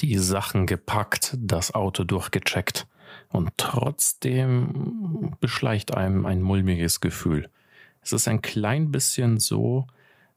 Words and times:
die 0.00 0.18
Sachen 0.18 0.66
gepackt, 0.66 1.36
das 1.38 1.74
Auto 1.74 2.04
durchgecheckt. 2.04 2.86
Und 3.30 3.50
trotzdem 3.56 5.36
beschleicht 5.40 5.94
einem 5.94 6.26
ein 6.26 6.42
mulmiges 6.42 7.00
Gefühl. 7.00 7.48
Es 8.02 8.12
ist 8.12 8.28
ein 8.28 8.42
klein 8.42 8.90
bisschen 8.90 9.38
so, 9.38 9.86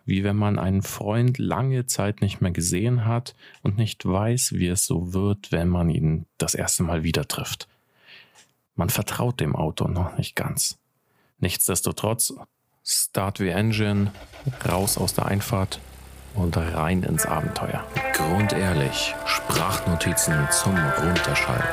wie 0.06 0.24
wenn 0.24 0.36
man 0.36 0.60
einen 0.60 0.82
Freund 0.82 1.38
lange 1.38 1.86
Zeit 1.86 2.22
nicht 2.22 2.42
mehr 2.42 2.52
gesehen 2.52 3.06
hat 3.06 3.36
und 3.62 3.78
nicht 3.78 4.06
weiß, 4.06 4.54
wie 4.54 4.68
es 4.68 4.86
so 4.86 5.14
wird, 5.14 5.52
wenn 5.52 5.70
man 5.70 5.90
ihn 5.90 6.26
das 6.38 6.54
erste 6.54 6.84
Mal 6.84 7.04
wieder 7.04 7.28
trifft. 7.28 7.68
Man 8.76 8.90
vertraut 8.90 9.40
dem 9.40 9.56
Auto 9.56 9.88
noch 9.88 10.18
nicht 10.18 10.36
ganz. 10.36 10.80
Nichtsdestotrotz, 11.40 12.34
Start 12.84 13.38
the 13.38 13.50
Engine, 13.50 14.12
raus 14.68 14.98
aus 14.98 15.14
der 15.14 15.28
Einfahrt 15.28 15.80
und 16.36 16.58
rein 16.58 17.04
ins 17.04 17.26
Abenteuer. 17.26 17.84
Grundehrlich, 18.14 19.16
Sprachnotizen 19.26 20.48
zum 20.52 20.76
Runterschalten. 20.78 21.68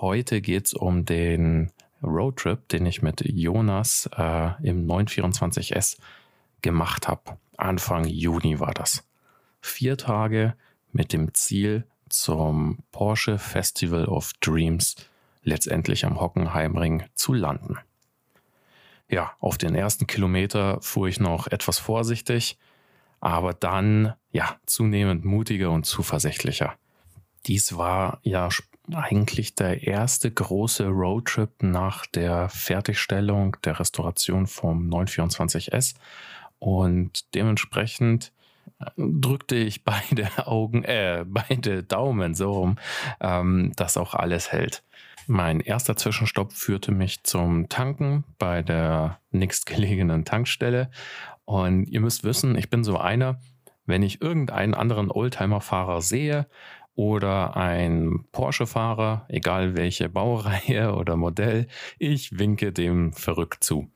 Heute 0.00 0.40
geht 0.40 0.66
es 0.66 0.74
um 0.74 1.04
den 1.04 1.72
Roadtrip, 2.02 2.68
den 2.68 2.86
ich 2.86 3.02
mit 3.02 3.22
Jonas 3.24 4.08
äh, 4.16 4.50
im 4.62 4.86
924S 4.86 5.98
gemacht 6.62 7.08
habe. 7.08 7.38
Anfang 7.56 8.04
Juni 8.04 8.60
war 8.60 8.74
das. 8.74 9.04
Vier 9.60 9.96
Tage 9.96 10.54
mit 10.92 11.12
dem 11.12 11.34
Ziel, 11.34 11.84
zum 12.08 12.78
Porsche 12.92 13.38
Festival 13.38 14.06
of 14.06 14.32
Dreams 14.40 14.96
letztendlich 15.42 16.04
am 16.04 16.20
Hockenheimring 16.20 17.04
zu 17.14 17.32
landen. 17.32 17.78
Ja, 19.08 19.32
auf 19.38 19.58
den 19.58 19.74
ersten 19.74 20.06
Kilometer 20.06 20.80
fuhr 20.82 21.08
ich 21.08 21.20
noch 21.20 21.46
etwas 21.46 21.78
vorsichtig, 21.78 22.58
aber 23.20 23.54
dann 23.54 24.14
ja 24.32 24.56
zunehmend 24.66 25.24
mutiger 25.24 25.70
und 25.70 25.86
zuversichtlicher. 25.86 26.74
Dies 27.46 27.76
war 27.76 28.18
ja 28.22 28.48
eigentlich 28.92 29.54
der 29.54 29.86
erste 29.86 30.30
große 30.30 30.86
Roadtrip 30.86 31.62
nach 31.62 32.06
der 32.06 32.48
Fertigstellung 32.48 33.56
der 33.64 33.78
Restauration 33.78 34.46
vom 34.46 34.88
924S 34.88 35.94
und 36.58 37.34
dementsprechend 37.34 38.32
drückte 38.96 39.56
ich 39.56 39.84
beide 39.84 40.28
Augen, 40.46 40.84
äh, 40.84 41.24
beide 41.26 41.82
Daumen 41.82 42.34
so 42.34 42.52
rum, 42.52 42.78
ähm, 43.20 43.72
dass 43.76 43.96
auch 43.96 44.14
alles 44.14 44.52
hält. 44.52 44.82
Mein 45.28 45.60
erster 45.60 45.96
Zwischenstopp 45.96 46.52
führte 46.52 46.92
mich 46.92 47.24
zum 47.24 47.68
Tanken 47.68 48.24
bei 48.38 48.62
der 48.62 49.18
nächstgelegenen 49.32 50.24
Tankstelle. 50.24 50.90
Und 51.44 51.88
ihr 51.88 52.00
müsst 52.00 52.22
wissen, 52.22 52.56
ich 52.56 52.70
bin 52.70 52.84
so 52.84 52.96
einer, 52.96 53.40
wenn 53.86 54.02
ich 54.02 54.20
irgendeinen 54.20 54.74
anderen 54.74 55.10
Oldtimer-Fahrer 55.10 56.00
sehe 56.00 56.46
oder 56.94 57.56
ein 57.56 58.24
Porsche-Fahrer, 58.32 59.26
egal 59.28 59.76
welche 59.76 60.08
Baureihe 60.10 60.94
oder 60.94 61.16
Modell, 61.16 61.66
ich 61.98 62.38
winke 62.38 62.72
dem 62.72 63.12
verrückt 63.12 63.64
zu. 63.64 63.90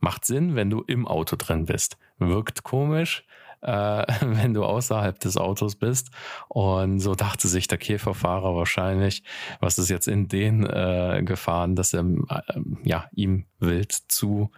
Macht 0.00 0.24
Sinn, 0.24 0.54
wenn 0.54 0.70
du 0.70 0.82
im 0.82 1.06
Auto 1.08 1.36
drin 1.36 1.64
bist. 1.64 1.98
Wirkt 2.18 2.62
komisch, 2.62 3.24
äh, 3.62 4.04
wenn 4.20 4.54
du 4.54 4.64
außerhalb 4.64 5.18
des 5.18 5.36
Autos 5.36 5.76
bist. 5.76 6.10
Und 6.48 7.00
so 7.00 7.14
dachte 7.14 7.48
sich 7.48 7.68
der 7.68 7.78
Käferfahrer 7.78 8.54
wahrscheinlich, 8.54 9.22
was 9.60 9.78
ist 9.78 9.88
jetzt 9.88 10.08
in 10.08 10.28
den 10.28 10.64
äh, 10.64 11.22
Gefahren, 11.24 11.74
dass 11.74 11.94
er 11.94 12.04
äh, 12.04 12.60
ja, 12.84 13.08
ihm 13.12 13.46
wild 13.58 13.92
zu 13.92 14.50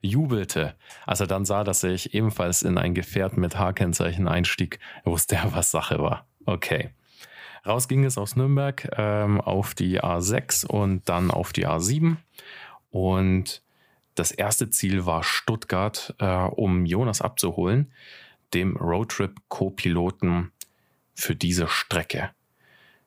jubelte. 0.00 0.74
Als 1.06 1.20
er 1.20 1.26
dann 1.26 1.44
sah, 1.44 1.64
dass 1.64 1.82
ich 1.84 2.14
ebenfalls 2.14 2.62
in 2.62 2.78
ein 2.78 2.94
Gefährt 2.94 3.36
mit 3.36 3.58
H-Kennzeichen 3.58 4.28
einstieg, 4.28 4.78
wusste 5.04 5.36
er, 5.36 5.54
was 5.54 5.70
Sache 5.70 5.98
war. 5.98 6.26
Okay. 6.46 6.90
Raus 7.66 7.88
ging 7.88 8.04
es 8.04 8.18
aus 8.18 8.36
Nürnberg 8.36 8.90
ähm, 8.98 9.40
auf 9.40 9.74
die 9.74 10.02
A6 10.02 10.66
und 10.66 11.08
dann 11.08 11.30
auf 11.30 11.54
die 11.54 11.66
A7. 11.66 12.16
Und 12.90 13.62
das 14.14 14.30
erste 14.30 14.70
Ziel 14.70 15.06
war 15.06 15.24
Stuttgart, 15.24 16.14
äh, 16.18 16.26
um 16.26 16.84
Jonas 16.84 17.22
abzuholen, 17.22 17.92
dem 18.52 18.76
Roadtrip-Co-Piloten 18.76 20.52
für 21.14 21.34
diese 21.34 21.68
Strecke. 21.68 22.30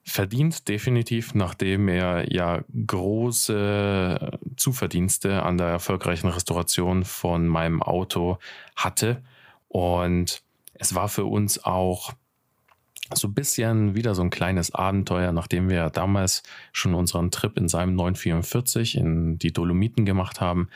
Verdient 0.03 0.70
definitiv, 0.70 1.34
nachdem 1.36 1.90
er 1.90 2.31
ja 2.31 2.64
große 2.88 4.40
Zuverdienste 4.56 5.44
an 5.44 5.58
der 5.58 5.68
erfolgreichen 5.68 6.30
Restauration 6.30 7.03
von 7.03 7.46
meinem 7.48 7.84
Auto 7.84 8.38
hatte. 8.75 9.22
Und 9.68 10.42
es 10.75 10.96
war 10.96 11.09
für 11.09 11.25
uns 11.25 11.64
auch 11.64 12.14
so 13.14 13.28
ein 13.28 13.34
bisschen 13.34 13.96
wieder 13.96 14.16
so 14.16 14.22
ein 14.22 14.30
kleines 14.30 14.74
Abenteuer, 14.74 15.31
nachdem 15.31 15.69
wir 15.69 15.90
damals 15.90 16.44
schon 16.72 16.94
unseren 16.94 17.31
Trip 17.31 17.58
in 17.58 17.68
seinem 17.68 17.96
944 17.96 18.96
in 18.96 19.38
die 19.38 19.54
Dolomiten 19.54 20.06
gemacht 20.06 20.42
haben, 20.42 20.69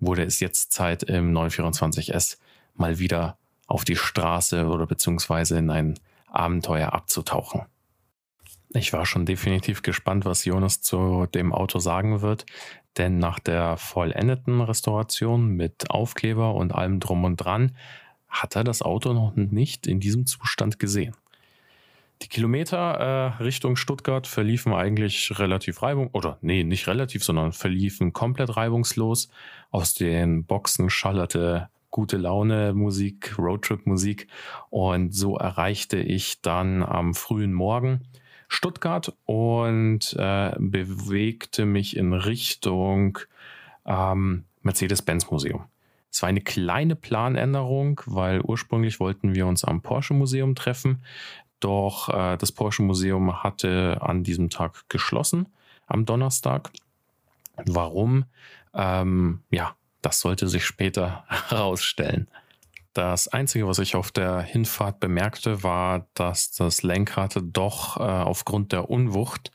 wurde 0.00 0.24
es 0.24 0.40
jetzt 0.40 0.72
Zeit 0.72 1.02
im 1.04 1.32
924S 1.32 2.38
mal 2.74 2.98
wieder 2.98 3.36
auf 3.66 3.84
die 3.84 3.96
Straße 3.96 4.66
oder 4.66 4.86
beziehungsweise 4.86 5.58
in 5.58 5.70
ein 5.70 5.94
Abenteuer 6.26 6.92
abzutauchen. 6.92 7.62
Ich 8.74 8.92
war 8.92 9.04
schon 9.04 9.26
definitiv 9.26 9.82
gespannt, 9.82 10.24
was 10.24 10.44
Jonas 10.44 10.80
zu 10.80 11.26
dem 11.34 11.52
Auto 11.52 11.78
sagen 11.78 12.22
wird, 12.22 12.46
denn 12.96 13.18
nach 13.18 13.38
der 13.38 13.76
vollendeten 13.76 14.60
Restauration 14.60 15.48
mit 15.48 15.90
Aufkleber 15.90 16.54
und 16.54 16.74
allem 16.74 17.00
drum 17.00 17.24
und 17.24 17.36
dran 17.36 17.76
hat 18.28 18.56
er 18.56 18.64
das 18.64 18.80
Auto 18.80 19.12
noch 19.12 19.36
nicht 19.36 19.86
in 19.86 20.00
diesem 20.00 20.26
Zustand 20.26 20.78
gesehen. 20.78 21.14
Die 22.22 22.28
Kilometer 22.28 23.36
äh, 23.38 23.42
Richtung 23.42 23.76
Stuttgart 23.76 24.26
verliefen 24.26 24.72
eigentlich 24.72 25.38
relativ 25.38 25.82
reibungslos, 25.82 26.14
oder 26.14 26.38
nee, 26.40 26.62
nicht 26.62 26.86
relativ, 26.86 27.24
sondern 27.24 27.52
verliefen 27.52 28.12
komplett 28.12 28.56
reibungslos. 28.56 29.28
Aus 29.70 29.94
den 29.94 30.44
Boxen 30.44 30.88
schallerte 30.88 31.68
gute 31.92 32.16
Laune 32.16 32.72
Musik, 32.72 33.38
Roadtrip 33.38 33.86
Musik 33.86 34.26
und 34.70 35.14
so 35.14 35.36
erreichte 35.36 35.98
ich 35.98 36.42
dann 36.42 36.82
am 36.82 37.14
frühen 37.14 37.52
Morgen 37.52 38.00
Stuttgart 38.48 39.14
und 39.24 40.14
äh, 40.18 40.54
bewegte 40.58 41.64
mich 41.64 41.96
in 41.96 42.12
Richtung 42.12 43.18
ähm, 43.86 44.44
Mercedes-Benz 44.62 45.30
Museum. 45.30 45.64
Es 46.10 46.20
war 46.22 46.28
eine 46.28 46.40
kleine 46.40 46.96
Planänderung, 46.96 48.00
weil 48.06 48.40
ursprünglich 48.40 48.98
wollten 49.00 49.34
wir 49.34 49.46
uns 49.46 49.64
am 49.64 49.80
Porsche 49.80 50.12
Museum 50.12 50.54
treffen. 50.54 51.02
Doch 51.60 52.08
äh, 52.08 52.36
das 52.36 52.52
Porsche 52.52 52.82
Museum 52.82 53.42
hatte 53.42 53.98
an 54.00 54.24
diesem 54.24 54.50
Tag 54.50 54.88
geschlossen, 54.88 55.48
am 55.86 56.04
Donnerstag. 56.04 56.70
Warum? 57.66 58.24
Ähm, 58.74 59.40
ja, 59.50 59.74
das 60.02 60.20
sollte 60.20 60.48
sich 60.48 60.64
später 60.64 61.24
herausstellen. 61.48 62.28
Das 62.94 63.28
Einzige, 63.28 63.66
was 63.66 63.78
ich 63.78 63.96
auf 63.96 64.10
der 64.10 64.42
Hinfahrt 64.42 65.00
bemerkte, 65.00 65.62
war, 65.62 66.06
dass 66.12 66.50
das 66.50 66.82
Lenkrad 66.82 67.38
doch 67.42 67.96
äh, 67.96 68.02
aufgrund 68.02 68.72
der 68.72 68.90
Unwucht 68.90 69.50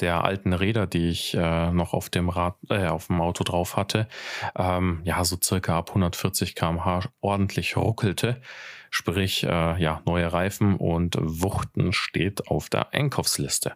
der 0.00 0.24
alten 0.24 0.54
Räder, 0.54 0.86
die 0.86 1.08
ich 1.08 1.34
äh, 1.34 1.70
noch 1.72 1.92
auf 1.92 2.08
dem 2.08 2.30
Rad, 2.30 2.56
äh, 2.70 2.86
auf 2.86 3.08
dem 3.08 3.20
Auto 3.20 3.44
drauf 3.44 3.76
hatte, 3.76 4.08
ähm, 4.56 5.02
ja, 5.04 5.22
so 5.24 5.36
circa 5.42 5.76
ab 5.76 5.90
140 5.90 6.54
km/h 6.54 7.10
ordentlich 7.20 7.76
ruckelte. 7.76 8.40
Sprich, 8.88 9.44
äh, 9.44 9.80
ja, 9.80 10.00
neue 10.06 10.32
Reifen 10.32 10.76
und 10.76 11.16
Wuchten 11.20 11.92
steht 11.92 12.48
auf 12.48 12.70
der 12.70 12.92
Einkaufsliste. 12.92 13.74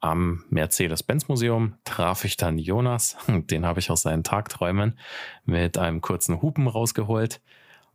Am 0.00 0.44
Mercedes-Benz-Museum 0.50 1.74
traf 1.84 2.24
ich 2.24 2.36
dann 2.36 2.58
Jonas, 2.58 3.16
den 3.28 3.66
habe 3.66 3.80
ich 3.80 3.90
aus 3.90 4.02
seinen 4.02 4.24
Tagträumen 4.24 4.98
mit 5.44 5.76
einem 5.76 6.00
kurzen 6.00 6.40
Hupen 6.40 6.68
rausgeholt 6.68 7.40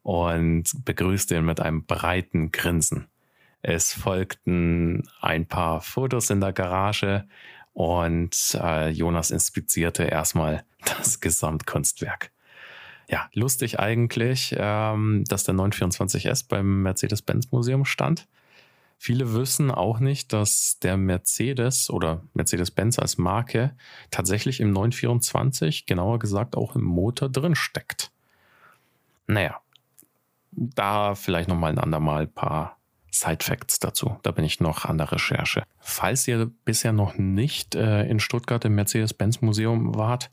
und 0.01 0.65
begrüßte 0.83 1.35
ihn 1.35 1.45
mit 1.45 1.61
einem 1.61 1.85
breiten 1.85 2.51
Grinsen. 2.51 3.07
Es 3.61 3.93
folgten 3.93 5.07
ein 5.21 5.45
paar 5.47 5.79
Fotos 5.79 6.29
in 6.29 6.41
der 6.41 6.51
Garage 6.51 7.25
und 7.71 8.57
äh, 8.61 8.89
Jonas 8.89 9.31
inspizierte 9.31 10.03
erstmal 10.03 10.65
das 10.85 11.21
Gesamtkunstwerk. 11.21 12.31
Ja, 13.07 13.29
lustig 13.33 13.79
eigentlich, 13.79 14.55
ähm, 14.57 15.23
dass 15.27 15.43
der 15.45 15.55
924S 15.55 16.47
beim 16.47 16.83
Mercedes-Benz-Museum 16.83 17.85
stand. 17.85 18.27
Viele 19.05 19.33
wissen 19.33 19.69
auch 19.69 19.99
nicht, 19.99 20.31
dass 20.31 20.79
der 20.79 20.95
Mercedes 20.95 21.89
oder 21.89 22.23
Mercedes-Benz 22.35 22.99
als 22.99 23.17
Marke 23.17 23.75
tatsächlich 24.11 24.61
im 24.61 24.71
924, 24.71 25.85
genauer 25.85 26.19
gesagt 26.19 26.55
auch 26.55 26.77
im 26.77 26.85
Motor 26.85 27.27
drin 27.27 27.53
steckt. 27.53 28.13
Naja, 29.27 29.59
da 30.51 31.15
vielleicht 31.15 31.49
nochmal 31.49 31.73
ein 31.73 31.79
andermal 31.79 32.21
ein 32.21 32.33
paar 32.33 32.77
Side-Facts 33.11 33.79
dazu. 33.79 34.21
Da 34.23 34.31
bin 34.31 34.45
ich 34.45 34.61
noch 34.61 34.85
an 34.85 34.97
der 34.97 35.11
Recherche. 35.11 35.63
Falls 35.79 36.25
ihr 36.29 36.49
bisher 36.63 36.93
noch 36.93 37.17
nicht 37.17 37.75
äh, 37.75 38.05
in 38.05 38.21
Stuttgart 38.21 38.63
im 38.63 38.75
Mercedes-Benz-Museum 38.75 39.95
wart, 39.95 40.31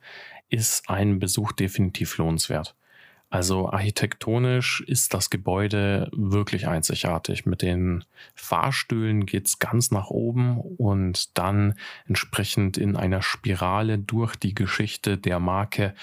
ist 0.49 0.89
ein 0.89 1.19
Besuch 1.19 1.51
definitiv 1.51 2.19
lohnenswert. 2.19 2.77
Also 3.31 3.71
architektonisch 3.71 4.81
ist 4.81 5.15
das 5.15 5.31
Gebäude 5.31 6.11
wirklich 6.13 6.67
einzigartig. 6.67 7.47
Mit 7.47 7.63
den 7.63 8.05
Fahrstühlen 8.35 9.25
geht's 9.25 9.61
ganz 9.61 9.93
nach 9.93 10.11
oben 10.11 10.61
und 10.61 11.39
dann 11.39 11.75
entsprechend 12.07 12.77
in 12.77 12.97
einer 12.97 13.23
Spirale 13.23 13.99
durch 13.99 14.35
die 14.35 14.55
Geschichte 14.55 15.17
der 15.17 15.39
Marke 15.39 15.95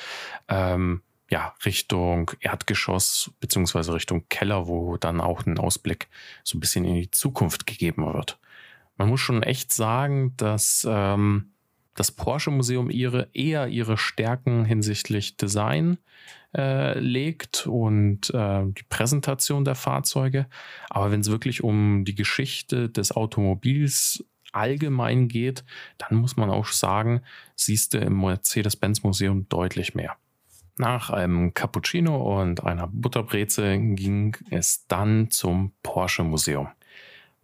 ähm, 0.47 1.01
ja, 1.29 1.53
Richtung 1.65 2.31
Erdgeschoss 2.39 3.31
beziehungsweise 3.41 3.93
Richtung 3.93 4.23
Keller, 4.29 4.67
wo 4.67 4.95
dann 4.95 5.19
auch 5.19 5.45
ein 5.45 5.59
Ausblick 5.59 6.07
so 6.45 6.57
ein 6.57 6.61
bisschen 6.61 6.85
in 6.85 6.95
die 6.95 7.11
Zukunft 7.11 7.67
gegeben 7.67 8.05
wird. 8.13 8.39
Man 8.95 9.09
muss 9.09 9.19
schon 9.19 9.43
echt 9.43 9.73
sagen, 9.73 10.33
dass 10.37 10.87
ähm, 10.89 11.51
das 11.97 12.11
Porsche 12.11 12.51
Museum 12.51 12.89
ihre 12.89 13.27
eher 13.33 13.67
ihre 13.67 13.97
Stärken 13.97 14.63
hinsichtlich 14.63 15.35
Design 15.35 15.97
äh, 16.55 16.97
legt 16.99 17.67
und 17.67 18.29
äh, 18.33 18.65
die 18.67 18.83
Präsentation 18.87 19.65
der 19.65 19.75
Fahrzeuge. 19.75 20.47
Aber 20.89 21.11
wenn 21.11 21.21
es 21.21 21.31
wirklich 21.31 21.63
um 21.63 22.05
die 22.05 22.15
Geschichte 22.15 22.87
des 22.89 23.11
Automobils 23.11 24.23
allgemein 24.53 25.27
geht, 25.27 25.65
dann 25.97 26.17
muss 26.19 26.37
man 26.37 26.49
auch 26.49 26.67
sagen, 26.67 27.21
siehst 27.55 27.93
du 27.93 27.97
im 27.97 28.21
Mercedes-Benz 28.21 29.03
Museum 29.03 29.49
deutlich 29.49 29.95
mehr. 29.95 30.15
Nach 30.77 31.09
einem 31.09 31.55
Cappuccino 31.55 32.39
und 32.39 32.63
einer 32.63 32.87
Butterbreze 32.87 33.79
ging 33.79 34.37
es 34.51 34.85
dann 34.87 35.31
zum 35.31 35.73
Porsche 35.81 36.23
Museum. 36.23 36.69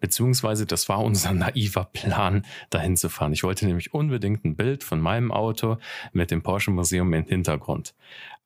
Beziehungsweise 0.03 0.65
das 0.65 0.89
war 0.89 0.99
unser 0.99 1.31
naiver 1.31 1.85
Plan, 1.85 2.45
dahin 2.69 2.97
zu 2.97 3.07
fahren. 3.07 3.31
Ich 3.31 3.45
wollte 3.45 3.65
nämlich 3.65 3.93
unbedingt 3.93 4.43
ein 4.43 4.57
Bild 4.57 4.83
von 4.83 4.99
meinem 4.99 5.31
Auto 5.31 5.77
mit 6.11 6.29
dem 6.29 6.43
Porsche 6.43 6.71
Museum 6.71 7.13
im 7.13 7.25
Hintergrund. 7.25 7.95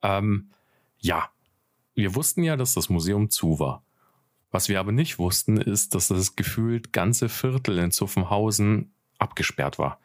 Ähm, 0.00 0.50
ja, 1.00 1.30
wir 1.96 2.14
wussten 2.14 2.44
ja, 2.44 2.56
dass 2.56 2.74
das 2.74 2.90
Museum 2.90 3.28
zu 3.28 3.58
war. 3.58 3.82
Was 4.52 4.68
wir 4.68 4.78
aber 4.78 4.92
nicht 4.92 5.18
wussten, 5.18 5.56
ist, 5.56 5.96
dass 5.96 6.06
das 6.06 6.36
gefühlt 6.36 6.92
ganze 6.92 7.28
Viertel 7.28 7.78
in 7.78 7.90
Zuffenhausen 7.90 8.92
abgesperrt 9.18 9.80
war. 9.80 9.98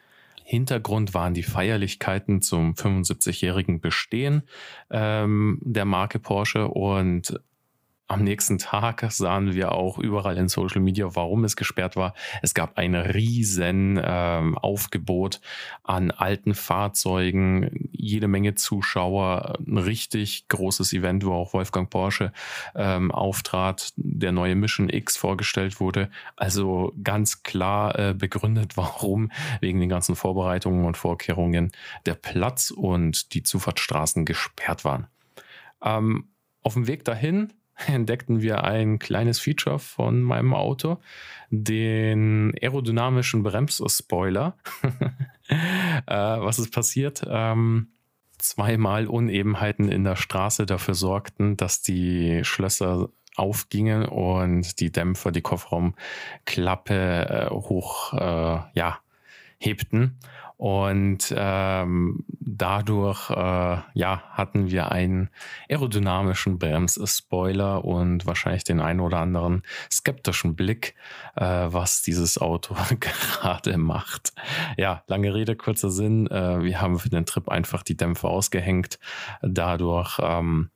Hintergrund 0.43 1.13
waren 1.13 1.35
die 1.35 1.43
Feierlichkeiten 1.43 2.41
zum 2.41 2.73
75-jährigen 2.73 3.79
Bestehen 3.79 4.41
ähm, 4.89 5.59
der 5.61 5.85
Marke 5.85 6.17
Porsche 6.17 6.67
und 6.67 7.39
am 8.07 8.23
nächsten 8.23 8.57
Tag 8.57 9.05
sahen 9.09 9.53
wir 9.53 9.71
auch 9.71 9.97
überall 9.97 10.37
in 10.37 10.49
Social 10.49 10.81
Media, 10.81 11.15
warum 11.15 11.45
es 11.45 11.55
gesperrt 11.55 11.95
war. 11.95 12.13
Es 12.41 12.53
gab 12.53 12.77
ein 12.77 12.95
riesen 12.95 13.99
ähm, 14.03 14.57
Aufgebot 14.57 15.39
an 15.83 16.11
alten 16.11 16.53
Fahrzeugen, 16.53 17.89
jede 17.91 18.27
Menge 18.27 18.55
Zuschauer, 18.55 19.57
ein 19.65 19.77
richtig 19.77 20.47
großes 20.49 20.91
Event, 20.93 21.25
wo 21.25 21.33
auch 21.33 21.53
Wolfgang 21.53 21.89
Porsche 21.89 22.33
ähm, 22.75 23.09
auftrat, 23.11 23.93
der 23.95 24.33
neue 24.33 24.55
Mission 24.55 24.89
X 24.89 25.15
vorgestellt 25.15 25.79
wurde. 25.79 26.09
Also 26.35 26.93
ganz 27.01 27.41
klar 27.43 27.97
äh, 27.97 28.13
begründet, 28.13 28.75
warum 28.77 29.31
wegen 29.61 29.79
den 29.79 29.89
ganzen 29.89 30.15
Vorbereitungen 30.15 30.85
und 30.85 30.97
Vorkehrungen 30.97 31.71
der 32.05 32.15
Platz 32.15 32.69
und 32.69 33.33
die 33.33 33.43
Zufahrtsstraßen 33.43 34.25
gesperrt 34.25 34.83
waren. 34.83 35.07
Ähm, 35.81 36.29
auf 36.61 36.73
dem 36.73 36.87
Weg 36.87 37.05
dahin 37.05 37.53
entdeckten 37.87 38.41
wir 38.41 38.63
ein 38.63 38.99
kleines 38.99 39.39
Feature 39.39 39.79
von 39.79 40.21
meinem 40.21 40.53
Auto, 40.53 40.97
den 41.49 42.53
aerodynamischen 42.61 43.43
Bremsspoiler. 43.43 44.57
äh, 45.47 46.07
was 46.07 46.59
ist 46.59 46.71
passiert? 46.71 47.23
Ähm, 47.27 47.89
zweimal 48.37 49.07
Unebenheiten 49.07 49.89
in 49.89 50.03
der 50.03 50.15
Straße 50.15 50.65
dafür 50.65 50.95
sorgten, 50.95 51.57
dass 51.57 51.81
die 51.81 52.43
Schlösser 52.43 53.09
aufgingen 53.35 54.05
und 54.05 54.79
die 54.79 54.91
Dämpfer 54.91 55.31
die 55.31 55.41
Kofferraumklappe 55.41 56.93
äh, 56.93 57.49
hoch 57.49 58.13
äh, 58.13 58.59
ja, 58.73 58.99
hebten. 59.57 60.19
Und 60.63 61.35
ähm, 61.35 62.23
dadurch 62.29 63.29
äh, 63.29 63.33
ja, 63.33 64.23
hatten 64.31 64.71
wir 64.71 64.93
einen 64.93 65.29
aerodynamischen 65.69 66.57
Bremsspoiler 66.57 67.83
und 67.83 68.25
wahrscheinlich 68.25 68.63
den 68.63 68.79
einen 68.79 69.01
oder 69.01 69.17
anderen 69.17 69.63
skeptischen 69.91 70.55
Blick, 70.55 70.95
äh, 71.35 71.43
was 71.43 72.01
dieses 72.01 72.37
Auto 72.37 72.77
gerade 73.01 73.77
macht. 73.77 74.31
Ja, 74.77 75.03
lange 75.07 75.33
Rede, 75.33 75.57
kurzer 75.57 75.89
Sinn. 75.89 76.27
Äh, 76.27 76.63
wir 76.63 76.79
haben 76.79 76.97
für 76.97 77.09
den 77.09 77.25
Trip 77.25 77.49
einfach 77.49 77.83
die 77.83 77.97
Dämpfer 77.97 78.29
ausgehängt. 78.29 78.99
Dadurch 79.41 80.17
ähm, 80.23 80.69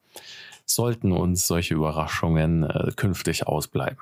sollten 0.66 1.14
uns 1.14 1.48
solche 1.48 1.76
Überraschungen 1.76 2.64
äh, 2.64 2.92
künftig 2.98 3.48
ausbleiben. 3.48 4.00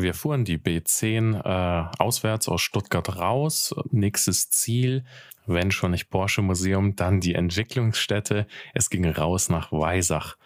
Wir 0.00 0.14
fuhren 0.14 0.44
die 0.44 0.58
B10 0.58 1.40
äh, 1.44 1.88
auswärts 1.98 2.48
aus 2.48 2.62
Stuttgart 2.62 3.16
raus. 3.16 3.74
Nächstes 3.90 4.50
Ziel, 4.50 5.04
wenn 5.46 5.70
schon 5.70 5.90
nicht 5.90 6.10
Porsche 6.10 6.42
Museum, 6.42 6.94
dann 6.94 7.20
die 7.20 7.34
Entwicklungsstätte. 7.34 8.46
Es 8.74 8.90
ging 8.90 9.08
raus 9.10 9.48
nach 9.48 9.72
Weisach. 9.72 10.36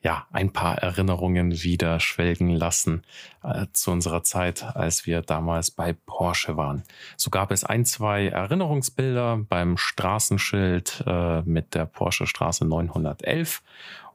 Ja, 0.00 0.26
ein 0.32 0.52
paar 0.52 0.78
Erinnerungen 0.78 1.62
wieder 1.62 1.98
schwelgen 1.98 2.50
lassen 2.50 3.02
äh, 3.42 3.66
zu 3.72 3.90
unserer 3.90 4.22
Zeit, 4.22 4.62
als 4.62 5.06
wir 5.06 5.22
damals 5.22 5.70
bei 5.70 5.94
Porsche 5.94 6.56
waren. 6.56 6.82
So 7.16 7.30
gab 7.30 7.50
es 7.50 7.64
ein, 7.64 7.86
zwei 7.86 8.28
Erinnerungsbilder 8.28 9.38
beim 9.48 9.78
Straßenschild 9.78 11.04
äh, 11.06 11.42
mit 11.42 11.74
der 11.74 11.86
Porsche 11.86 12.26
Straße 12.26 12.66
911. 12.66 13.62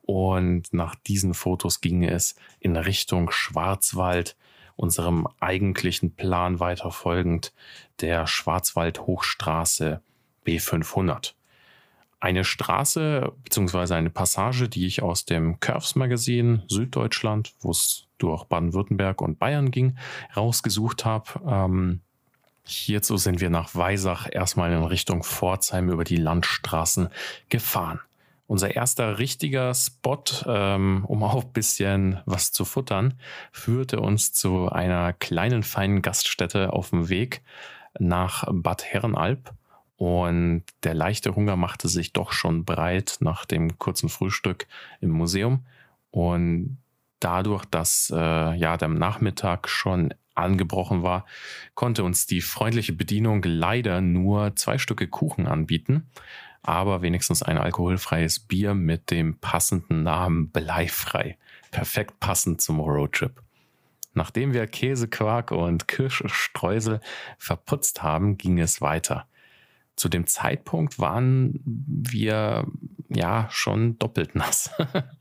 Und 0.03 0.73
nach 0.73 0.95
diesen 0.95 1.33
Fotos 1.33 1.81
ging 1.81 2.03
es 2.03 2.35
in 2.59 2.75
Richtung 2.75 3.31
Schwarzwald 3.31 4.35
unserem 4.79 5.27
eigentlichen 5.41 6.15
Plan 6.15 6.61
weiter 6.61 6.91
folgend 6.91 7.53
der 7.99 8.27
Schwarzwald-Hochstraße 8.27 10.01
B500. 10.45 11.33
Eine 12.21 12.45
Straße 12.45 13.33
bzw. 13.43 13.93
eine 13.93 14.09
Passage, 14.09 14.69
die 14.69 14.85
ich 14.85 15.01
aus 15.01 15.25
dem 15.25 15.59
Curves 15.59 15.95
Magazin 15.95 16.63
Süddeutschland, 16.69 17.53
wo 17.59 17.71
es 17.71 18.07
durch 18.17 18.45
Baden-Württemberg 18.45 19.21
und 19.21 19.37
Bayern 19.37 19.69
ging, 19.71 19.97
rausgesucht 20.35 21.03
habe. 21.03 21.41
Ähm, 21.45 21.99
hierzu 22.65 23.17
sind 23.17 23.41
wir 23.41 23.49
nach 23.49 23.75
Weisach 23.75 24.29
erstmal 24.31 24.71
in 24.71 24.83
Richtung 24.83 25.23
Pforzheim 25.23 25.89
über 25.89 26.05
die 26.05 26.17
Landstraßen 26.17 27.09
gefahren 27.49 27.99
unser 28.49 28.75
erster 28.75 29.19
richtiger 29.19 29.75
Spot, 29.75 30.23
ähm, 30.47 31.05
um 31.05 31.21
auch 31.21 31.45
ein 31.45 31.53
bisschen 31.53 32.19
was 32.25 32.51
zu 32.51 32.65
futtern, 32.65 33.13
führte 33.51 33.99
uns 33.99 34.33
zu 34.33 34.69
einer 34.69 35.13
kleinen, 35.13 35.61
feinen 35.61 36.01
Gaststätte 36.01 36.73
auf 36.73 36.89
dem 36.89 37.09
Weg 37.09 37.43
nach 37.99 38.45
Bad 38.51 38.83
Herrenalb. 38.83 39.53
Und 39.97 40.63
der 40.83 40.95
leichte 40.95 41.35
Hunger 41.35 41.57
machte 41.57 41.87
sich 41.87 42.11
doch 42.11 42.31
schon 42.31 42.65
breit 42.65 43.17
nach 43.19 43.45
dem 43.45 43.77
kurzen 43.77 44.09
Frühstück 44.09 44.65
im 44.99 45.11
Museum. 45.11 45.67
Und 46.09 46.79
dadurch, 47.19 47.65
dass 47.65 48.11
äh, 48.11 48.55
ja 48.55 48.77
der 48.77 48.87
Nachmittag 48.87 49.69
schon 49.69 50.11
angebrochen 50.33 51.03
war, 51.03 51.25
konnte 51.75 52.03
uns 52.03 52.25
die 52.25 52.41
freundliche 52.41 52.93
Bedienung 52.93 53.43
leider 53.43 54.01
nur 54.01 54.55
zwei 54.55 54.79
Stücke 54.79 55.07
Kuchen 55.07 55.45
anbieten 55.45 56.09
aber 56.61 57.01
wenigstens 57.01 57.43
ein 57.43 57.57
alkoholfreies 57.57 58.39
Bier 58.39 58.73
mit 58.73 59.11
dem 59.11 59.39
passenden 59.39 60.03
Namen 60.03 60.49
Bleifrei. 60.49 61.37
Perfekt 61.71 62.19
passend 62.19 62.61
zum 62.61 62.79
Roadtrip. 62.79 63.41
Nachdem 64.13 64.53
wir 64.53 64.67
Käse, 64.67 65.07
Quark 65.07 65.51
und 65.51 65.87
Kirschstreusel 65.87 66.99
verputzt 67.37 68.03
haben, 68.03 68.37
ging 68.37 68.59
es 68.59 68.81
weiter 68.81 69.28
zu 69.99 70.07
dem 70.09 70.25
Zeitpunkt 70.27 70.97
waren 70.97 71.59
wir 71.65 72.65
ja 73.09 73.47
schon 73.51 73.99
doppelt 73.99 74.33
nass. 74.33 74.71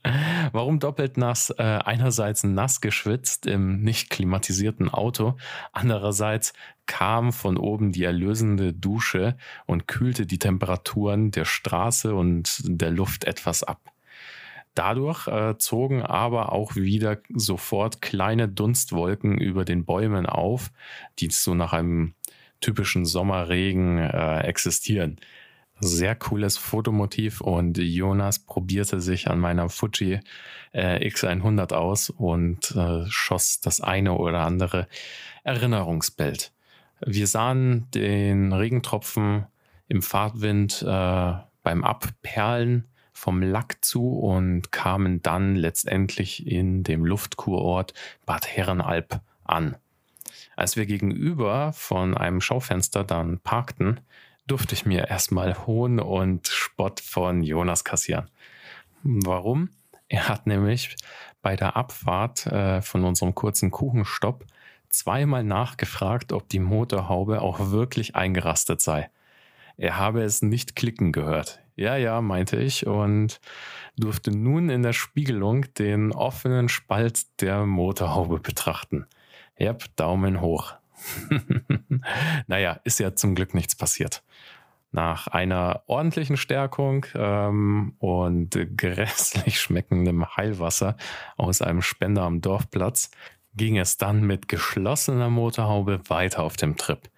Warum 0.53 0.79
doppelt 0.79 1.17
nass? 1.17 1.51
Äh, 1.51 1.63
einerseits 1.63 2.45
nass 2.45 2.81
geschwitzt 2.81 3.47
im 3.47 3.81
nicht 3.83 4.09
klimatisierten 4.09 4.89
Auto, 4.89 5.37
andererseits 5.73 6.53
kam 6.87 7.33
von 7.33 7.57
oben 7.57 7.93
die 7.93 8.05
erlösende 8.05 8.73
Dusche 8.73 9.37
und 9.67 9.89
kühlte 9.89 10.27
die 10.27 10.39
Temperaturen 10.39 11.33
der 11.33 11.45
Straße 11.45 12.15
und 12.15 12.61
der 12.65 12.91
Luft 12.91 13.25
etwas 13.25 13.63
ab. 13.65 13.81
Dadurch 14.75 15.27
äh, 15.27 15.59
zogen 15.59 16.03
aber 16.03 16.53
auch 16.53 16.77
wieder 16.77 17.19
sofort 17.35 18.01
kleine 18.01 18.49
Dunstwolken 18.49 19.37
über 19.37 19.65
den 19.65 19.85
Bäumen 19.85 20.25
auf, 20.25 20.71
die 21.19 21.31
so 21.31 21.55
nach 21.55 21.73
einem 21.73 22.15
typischen 22.61 23.05
Sommerregen 23.05 23.99
äh, 23.99 24.41
existieren. 24.41 25.17
sehr 25.81 26.17
cooles 26.17 26.57
Fotomotiv 26.57 27.41
und 27.41 27.79
Jonas 27.79 28.41
probierte 28.41 29.01
sich 29.01 29.29
an 29.29 29.39
meiner 29.39 29.69
Fuji 29.69 30.21
äh, 30.73 31.09
X100 31.09 31.73
aus 31.73 32.11
und 32.11 32.73
äh, 32.73 33.05
schoss 33.09 33.61
das 33.61 33.81
eine 33.81 34.15
oder 34.15 34.41
andere 34.41 34.89
Erinnerungsbild. 35.45 36.53
Wir 37.01 37.27
sahen 37.29 37.87
den 37.95 38.53
Regentropfen 38.53 39.47
im 39.89 40.03
Fahrtwind 40.03 40.83
äh, 40.83 41.33
beim 41.63 41.85
Abperlen 41.85 42.89
vom 43.13 43.43
Lack 43.43 43.85
zu 43.85 44.19
und 44.19 44.71
kamen 44.71 45.23
dann 45.23 45.57
letztendlich 45.57 46.47
in 46.47 46.85
dem 46.85 47.05
Luftkurort 47.05 47.95
Bad 48.27 48.47
Herrenalb 48.47 49.21
an. 49.45 49.77
Als 50.57 50.77
wir 50.77 50.87
gegenüber 50.87 51.73
von 51.73 52.17
einem 52.17 52.41
Schaufenster 52.41 53.05
dann 53.05 53.39
parkten, 53.41 54.01
durfte 54.47 54.75
ich 54.75 54.87
mir 54.87 55.09
erstmal 55.09 55.67
Hohn 55.67 56.01
und 56.01 56.49
Spott 56.49 57.01
von 57.01 57.43
Jonas 57.43 57.85
kassieren. 57.85 58.31
Warum? 59.03 59.71
Er 60.09 60.29
hat 60.29 60.47
nämlich 60.47 60.97
bei 61.43 61.55
der 61.55 61.77
Abfahrt 61.77 62.47
äh, 62.47 62.81
von 62.83 63.05
unserem 63.05 63.35
kurzen 63.35 63.71
Kuchenstopp 63.71 64.45
zweimal 64.89 65.45
nachgefragt, 65.45 66.33
ob 66.33 66.49
die 66.49 66.61
Motorhaube 66.61 67.43
auch 67.43 67.71
wirklich 67.71 68.17
eingerastet 68.17 68.81
sei. 68.81 69.11
Er 69.77 69.97
habe 69.97 70.23
es 70.23 70.43
nicht 70.43 70.75
klicken 70.75 71.13
gehört. 71.13 71.61
Ja, 71.77 71.97
ja, 71.97 72.21
meinte 72.21 72.57
ich 72.57 72.87
und 72.87 73.41
durfte 73.97 74.33
nun 74.33 74.69
in 74.69 74.83
der 74.83 74.93
Spiegelung 74.93 75.73
den 75.75 76.11
offenen 76.11 76.69
Spalt 76.69 77.41
der 77.41 77.67
Motorhaube 77.67 78.41
betrachten. 78.41 79.07
Yep, 79.61 79.97
Daumen 79.97 80.41
hoch. 80.41 80.75
naja, 82.47 82.81
ist 82.85 83.01
ja 83.01 83.15
zum 83.15 83.35
Glück 83.35 83.55
nichts 83.55 83.75
passiert. 83.75 84.23
Nach 84.91 85.27
einer 85.27 85.83
ordentlichen 85.87 86.37
Stärkung 86.37 87.05
ähm, 87.15 87.95
und 87.99 88.59
grässlich 88.77 89.61
schmeckendem 89.61 90.37
Heilwasser 90.37 90.97
aus 91.37 91.61
einem 91.61 91.83
Spender 91.83 92.23
am 92.23 92.41
Dorfplatz 92.41 93.11
ging 93.55 93.77
es 93.77 93.99
dann 93.99 94.23
mit 94.23 94.49
geschlossener 94.49 95.31
Motorhaube 95.31 96.01
weiter 96.09 96.43
auf 96.43 96.57
dem 96.57 96.77
Trip. 96.77 97.11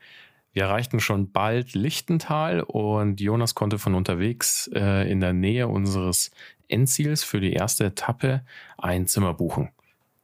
Wir 0.53 0.65
erreichten 0.65 0.99
schon 0.99 1.31
bald 1.31 1.75
Lichtental 1.75 2.61
und 2.63 3.21
Jonas 3.21 3.55
konnte 3.55 3.79
von 3.79 3.95
unterwegs 3.95 4.69
äh, 4.75 5.09
in 5.11 5.21
der 5.21 5.33
Nähe 5.33 5.69
unseres 5.69 6.33
Endziels 6.67 7.23
für 7.23 7.41
die 7.41 7.53
erste 7.53 7.85
Etappe 7.85 8.45
ein 8.79 9.07
Zimmer 9.07 9.35
buchen. 9.35 9.71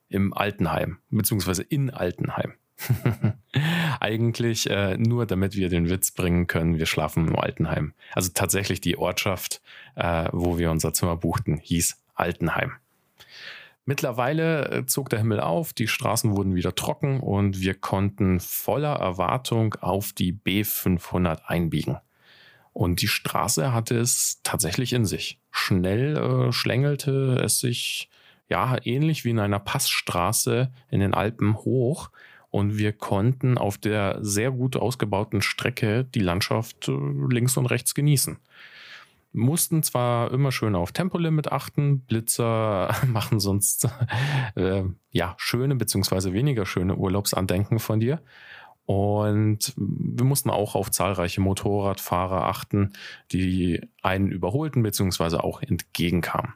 Im 0.09 0.33
Altenheim, 0.33 0.99
beziehungsweise 1.11 1.63
in 1.63 1.91
Altenheim. 1.91 2.55
Eigentlich 4.01 4.69
äh, 4.69 4.97
nur, 4.99 5.27
damit 5.27 5.57
wir 5.57 5.69
den 5.69 5.89
Witz 5.89 6.11
bringen 6.11 6.47
können, 6.47 6.79
wir 6.79 6.87
schlafen 6.87 7.29
im 7.29 7.37
Altenheim. 7.37 7.95
Also 8.13 8.31
tatsächlich 8.35 8.81
die 8.81 8.99
Ortschaft, 8.99 9.63
äh, 9.95 10.29
wo 10.33 10.59
wir 10.59 10.71
unser 10.71 10.93
Zimmer 10.93 11.17
buchten, 11.17 11.57
hieß 11.57 12.03
Altenheim. 12.15 12.73
Mittlerweile 13.87 14.71
äh, 14.71 14.87
zog 14.87 15.11
der 15.11 15.21
Himmel 15.21 15.41
auf, 15.41 15.73
die 15.73 15.87
Straßen 15.87 16.37
wurden 16.37 16.57
wieder 16.57 16.75
trocken 16.75 17.21
und 17.21 17.61
wir 17.61 17.75
konnten 17.75 18.41
voller 18.41 18.97
Erwartung 18.97 19.77
auf 19.77 20.13
die 20.13 20.33
B500 20.33 21.45
einbiegen. 21.47 21.99
Und 22.73 23.01
die 23.01 23.09
Straße 23.09 23.73
hatte 23.73 23.97
es 23.97 24.41
tatsächlich 24.43 24.93
in 24.93 25.07
sich. 25.07 25.41
Schnell 25.51 26.17
äh, 26.17 26.53
schlängelte 26.53 27.41
es 27.43 27.61
sich 27.61 28.11
ja 28.49 28.77
ähnlich 28.85 29.25
wie 29.25 29.31
in 29.31 29.39
einer 29.39 29.59
Passstraße 29.59 30.73
in 30.91 31.01
den 31.01 31.15
Alpen 31.15 31.57
hoch 31.57 32.11
und 32.51 32.79
wir 32.79 32.93
konnten 32.93 33.59
auf 33.59 33.77
der 33.77 34.19
sehr 34.23 34.51
gut 34.51 34.77
ausgebauten 34.77 35.43
Strecke 35.43 36.05
die 36.05 36.21
Landschaft 36.21 36.89
äh, 36.89 36.93
links 37.29 37.57
und 37.57 37.67
rechts 37.67 37.95
genießen. 37.95 38.39
Mussten 39.33 39.83
zwar 39.83 40.31
immer 40.31 40.51
schön 40.53 40.75
auf 40.75 40.93
Tempolimit 40.93 41.53
achten, 41.53 42.01
Blitzer 42.01 42.95
machen 43.07 43.41
sonst 43.41 43.89
äh, 44.55 44.85
ja 45.11 45.35
schöne 45.37 45.75
bzw. 45.75 46.33
weniger 46.33 46.65
schöne 46.65 46.97
Urlaubsandenken 46.97 47.79
von 47.79 48.01
dir. 48.01 48.23
Und 48.87 49.75
wir 49.77 50.25
mussten 50.25 50.49
auch 50.49 50.77
auf 50.77 50.93
zahlreiche 50.93 51.41
Motorradfahrer 51.41 52.47
achten, 52.47 52.93
die 53.33 53.83
einen 54.01 54.29
überholten 54.29 54.83
bzw. 54.83 55.39
auch 55.39 55.61
entgegenkamen. 55.61 56.55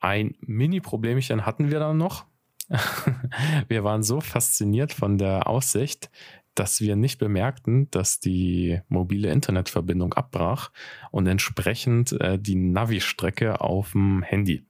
Ein 0.00 0.36
Mini-Problemchen 0.40 1.44
hatten 1.46 1.70
wir 1.70 1.78
dann 1.78 1.96
noch. 1.96 2.24
wir 3.68 3.84
waren 3.84 4.02
so 4.02 4.20
fasziniert 4.20 4.92
von 4.92 5.18
der 5.18 5.46
Aussicht, 5.46 6.10
dass 6.54 6.80
wir 6.80 6.96
nicht 6.96 7.18
bemerkten, 7.18 7.90
dass 7.90 8.20
die 8.20 8.80
mobile 8.88 9.30
Internetverbindung 9.30 10.14
abbrach 10.14 10.70
und 11.10 11.26
entsprechend 11.26 12.12
äh, 12.20 12.38
die 12.38 12.56
Navi-Strecke 12.56 13.60
auf 13.60 13.92
dem 13.92 14.22
Handy. 14.22 14.64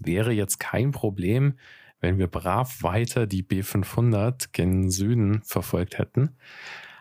Wäre 0.00 0.32
jetzt 0.32 0.58
kein 0.58 0.90
Problem, 0.92 1.58
wenn 2.00 2.18
wir 2.18 2.28
brav 2.28 2.82
weiter 2.82 3.26
die 3.26 3.42
B500 3.42 4.48
gen 4.52 4.90
Süden 4.90 5.42
verfolgt 5.42 5.98
hätten. 5.98 6.36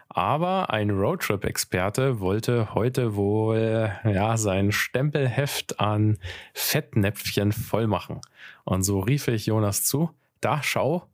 Aber 0.10 0.72
ein 0.72 0.90
Roadtrip-Experte 0.90 2.20
wollte 2.20 2.74
heute 2.74 3.16
wohl 3.16 3.92
ja, 4.04 4.38
sein 4.38 4.72
Stempelheft 4.72 5.80
an 5.80 6.18
Fettnäpfchen 6.54 7.52
voll 7.52 7.86
machen. 7.86 8.20
Und 8.64 8.82
so 8.84 9.00
rief 9.00 9.28
ich 9.28 9.46
Jonas 9.46 9.84
zu, 9.84 10.10
da 10.42 10.64
schau, 10.64 11.08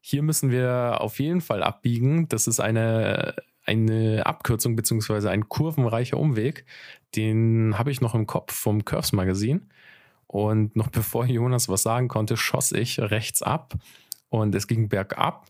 hier 0.00 0.22
müssen 0.22 0.50
wir 0.50 0.96
auf 1.00 1.20
jeden 1.20 1.40
Fall 1.40 1.62
abbiegen. 1.62 2.28
Das 2.28 2.48
ist 2.48 2.58
eine, 2.58 3.36
eine 3.66 4.26
Abkürzung 4.26 4.74
beziehungsweise 4.74 5.30
ein 5.30 5.48
kurvenreicher 5.48 6.16
Umweg. 6.16 6.64
Den 7.14 7.78
habe 7.78 7.90
ich 7.90 8.00
noch 8.00 8.14
im 8.14 8.26
Kopf 8.26 8.52
vom 8.52 8.84
Curves 8.84 9.12
Magazin. 9.12 9.68
Und 10.26 10.74
noch 10.76 10.88
bevor 10.88 11.26
Jonas 11.26 11.68
was 11.68 11.82
sagen 11.82 12.08
konnte, 12.08 12.36
schoss 12.36 12.72
ich 12.72 12.98
rechts 13.00 13.42
ab 13.42 13.74
und 14.28 14.54
es 14.54 14.66
ging 14.66 14.88
bergab. 14.88 15.49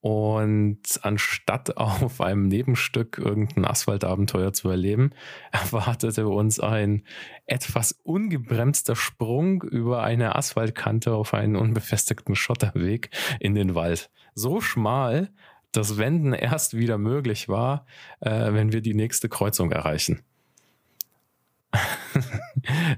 Und 0.00 0.80
anstatt 1.02 1.76
auf 1.76 2.20
einem 2.20 2.48
Nebenstück 2.48 3.18
irgendein 3.18 3.64
Asphaltabenteuer 3.64 4.52
zu 4.52 4.68
erleben, 4.68 5.12
erwartete 5.52 6.28
uns 6.28 6.60
ein 6.60 7.04
etwas 7.46 7.92
ungebremster 8.02 8.96
Sprung 8.96 9.62
über 9.62 10.02
eine 10.02 10.36
Asphaltkante 10.36 11.12
auf 11.12 11.34
einen 11.34 11.56
unbefestigten 11.56 12.34
Schotterweg 12.34 13.10
in 13.38 13.54
den 13.54 13.74
Wald. 13.74 14.10
So 14.34 14.60
schmal, 14.60 15.30
dass 15.72 15.98
Wenden 15.98 16.32
erst 16.32 16.76
wieder 16.76 16.98
möglich 16.98 17.48
war, 17.48 17.86
äh, 18.20 18.52
wenn 18.52 18.72
wir 18.72 18.80
die 18.80 18.94
nächste 18.94 19.28
Kreuzung 19.28 19.70
erreichen. 19.70 20.22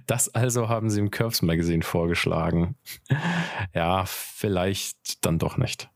das 0.06 0.34
also 0.34 0.68
haben 0.70 0.88
sie 0.88 1.00
im 1.00 1.10
Curves 1.10 1.42
Magazine 1.42 1.82
vorgeschlagen. 1.82 2.76
Ja, 3.74 4.04
vielleicht 4.06 5.26
dann 5.26 5.38
doch 5.38 5.58
nicht 5.58 5.90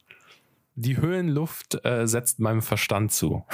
die 0.77 0.99
Höhenluft 0.99 1.85
äh, 1.85 2.07
setzt 2.07 2.39
meinem 2.39 2.63
Verstand 2.63 3.11
zu. 3.11 3.45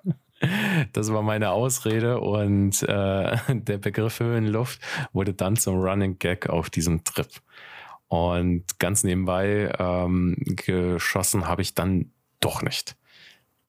das 0.92 1.12
war 1.12 1.22
meine 1.22 1.50
Ausrede 1.50 2.18
und 2.20 2.82
äh, 2.82 3.36
der 3.54 3.78
Begriff 3.78 4.20
Höhenluft 4.20 4.80
wurde 5.12 5.34
dann 5.34 5.56
zum 5.56 5.76
Running 5.76 6.18
Gag 6.18 6.48
auf 6.48 6.70
diesem 6.70 7.04
Trip. 7.04 7.28
Und 8.08 8.78
ganz 8.78 9.04
nebenbei 9.04 9.72
ähm, 9.78 10.36
geschossen 10.56 11.46
habe 11.46 11.62
ich 11.62 11.74
dann 11.74 12.10
doch 12.40 12.62
nicht. 12.62 12.96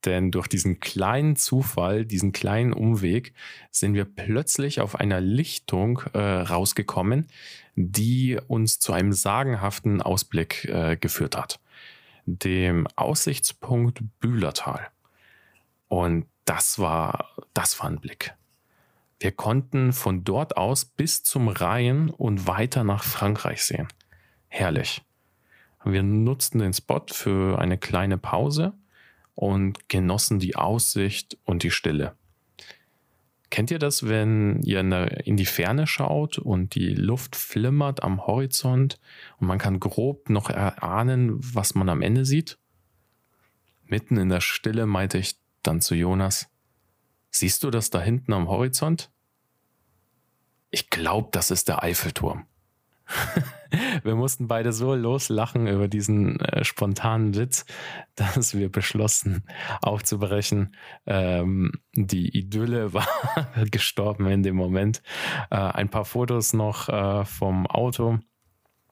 Denn 0.06 0.32
durch 0.32 0.48
diesen 0.48 0.80
kleinen 0.80 1.36
Zufall, 1.36 2.06
diesen 2.06 2.32
kleinen 2.32 2.74
Umweg, 2.74 3.34
sind 3.70 3.94
wir 3.94 4.06
plötzlich 4.06 4.82
auf 4.82 4.96
einer 4.96 5.22
Lichtung 5.22 6.01
äh, 6.13 6.20
rausgekommen, 6.20 7.28
die 7.75 8.40
uns 8.48 8.80
zu 8.80 8.94
einem 8.94 9.13
sagenhaften 9.13 10.01
Ausblick 10.01 10.66
äh, 10.66 10.98
geführt 10.98 11.38
hat 11.38 11.61
dem 12.25 12.88
Aussichtspunkt 12.96 14.01
Bühlertal. 14.20 14.88
Und 15.88 16.25
das 16.46 16.80
war, 16.80 17.30
das 17.54 17.80
war 17.80 17.88
ein 17.88 18.00
Blick. 18.00 18.34
Wir 19.20 19.32
konnten 19.32 19.94
von 19.94 20.24
dort 20.24 20.58
aus 20.58 20.86
bis 20.86 21.24
zum 21.24 21.48
Rhein 21.48 22.10
und 22.10 22.48
weiter 22.48 22.84
nach 22.84 23.04
Frankreich 23.04 23.63
sehen. 23.63 23.88
Herrlich. 24.48 25.04
Wir 25.84 26.04
nutzten 26.04 26.60
den 26.60 26.74
Spot 26.74 27.06
für 27.12 27.60
eine 27.60 27.78
kleine 27.78 28.18
Pause 28.18 28.74
und 29.36 29.90
genossen 29.90 30.40
die 30.40 30.56
Aussicht 30.56 31.38
und 31.46 31.63
die 31.63 31.72
Stille. 31.72 32.16
Kennt 33.51 33.70
ihr 33.70 33.79
das, 33.79 34.08
wenn 34.08 34.62
ihr 34.63 34.79
in 35.25 35.36
die 35.36 35.46
Ferne 35.46 35.86
schaut 35.86 36.39
und 36.39 36.74
die 36.74 36.96
Luft 36.96 37.36
flimmert 37.36 38.01
am 38.01 38.25
Horizont 38.25 38.98
und 39.39 39.48
man 39.48 39.58
kann 39.58 39.81
grob 39.81 40.29
noch 40.29 40.50
erahnen, 40.50 41.36
was 41.38 41.75
man 41.75 41.89
am 41.89 42.01
Ende 42.01 42.24
sieht? 42.24 42.58
Mitten 43.84 44.15
in 44.15 44.29
der 44.29 44.39
Stille 44.39 44.86
meinte 44.86 45.17
ich 45.17 45.36
dann 45.63 45.81
zu 45.81 45.96
Jonas, 45.96 46.48
siehst 47.29 47.63
du 47.65 47.72
das 47.72 47.89
da 47.89 48.01
hinten 48.01 48.31
am 48.31 48.48
Horizont? 48.48 49.12
Ich 50.70 50.89
glaube, 50.89 51.27
das 51.34 51.51
ist 51.51 51.67
der 51.67 51.84
Eiffelturm. 51.84 52.46
wir 54.03 54.15
mussten 54.15 54.48
beide 54.48 54.74
so 54.74 54.96
loslachen 54.96 55.68
über 55.68 55.88
diesen 55.88 56.39
äh, 56.39 56.63
spontanen 56.63 57.36
Witz, 57.36 57.65
dass 58.15 58.56
wir 58.56 58.72
beschlossen 58.72 59.44
aufzubrechen. 59.82 60.75
Ähm, 61.06 61.72
die 61.94 62.38
Idylle 62.38 62.94
war 62.94 63.08
gestorben 63.70 64.27
in 64.27 64.44
dem 64.44 64.56
Moment. 64.56 65.01
Äh, 65.50 65.56
ein 65.56 65.89
paar 65.89 66.06
Fotos 66.06 66.53
noch 66.53 66.89
äh, 66.89 67.25
vom 67.25 67.68
Auto. 67.68 68.20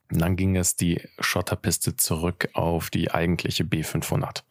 dann 0.08 0.36
ging 0.36 0.56
es 0.56 0.76
die 0.76 1.00
Schotterpiste 1.20 1.96
zurück 1.96 2.48
auf 2.54 2.90
die 2.90 3.10
eigentliche 3.10 3.64
B500. 3.64 4.42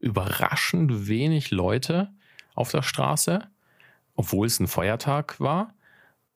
Überraschend 0.00 1.08
wenig 1.08 1.50
Leute 1.50 2.12
auf 2.54 2.70
der 2.70 2.82
Straße, 2.82 3.48
obwohl 4.14 4.46
es 4.46 4.60
ein 4.60 4.68
Feiertag 4.68 5.40
war 5.40 5.74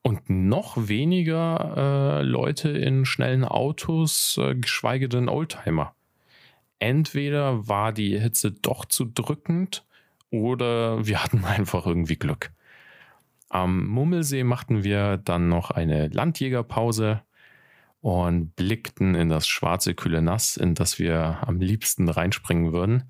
und 0.02 0.28
noch 0.28 0.88
weniger 0.88 2.20
äh, 2.20 2.22
Leute 2.22 2.70
in 2.70 3.04
schnellen 3.04 3.44
Autos, 3.44 4.38
äh, 4.38 4.54
geschweige 4.56 5.08
denn 5.08 5.28
Oldtimer. 5.28 5.94
Entweder 6.78 7.68
war 7.68 7.92
die 7.92 8.18
Hitze 8.18 8.50
doch 8.50 8.84
zu 8.84 9.04
drückend 9.04 9.84
oder 10.30 11.06
wir 11.06 11.22
hatten 11.22 11.44
einfach 11.44 11.86
irgendwie 11.86 12.16
Glück. 12.16 12.50
Am 13.48 13.86
Mummelsee 13.86 14.44
machten 14.44 14.82
wir 14.82 15.18
dann 15.18 15.48
noch 15.48 15.70
eine 15.70 16.08
Landjägerpause 16.08 17.22
und 18.00 18.56
blickten 18.56 19.14
in 19.14 19.28
das 19.28 19.46
schwarze 19.46 19.94
kühle 19.94 20.22
Nass, 20.22 20.56
in 20.56 20.74
das 20.74 20.98
wir 20.98 21.38
am 21.46 21.60
liebsten 21.60 22.08
reinspringen 22.08 22.72
würden. 22.72 23.04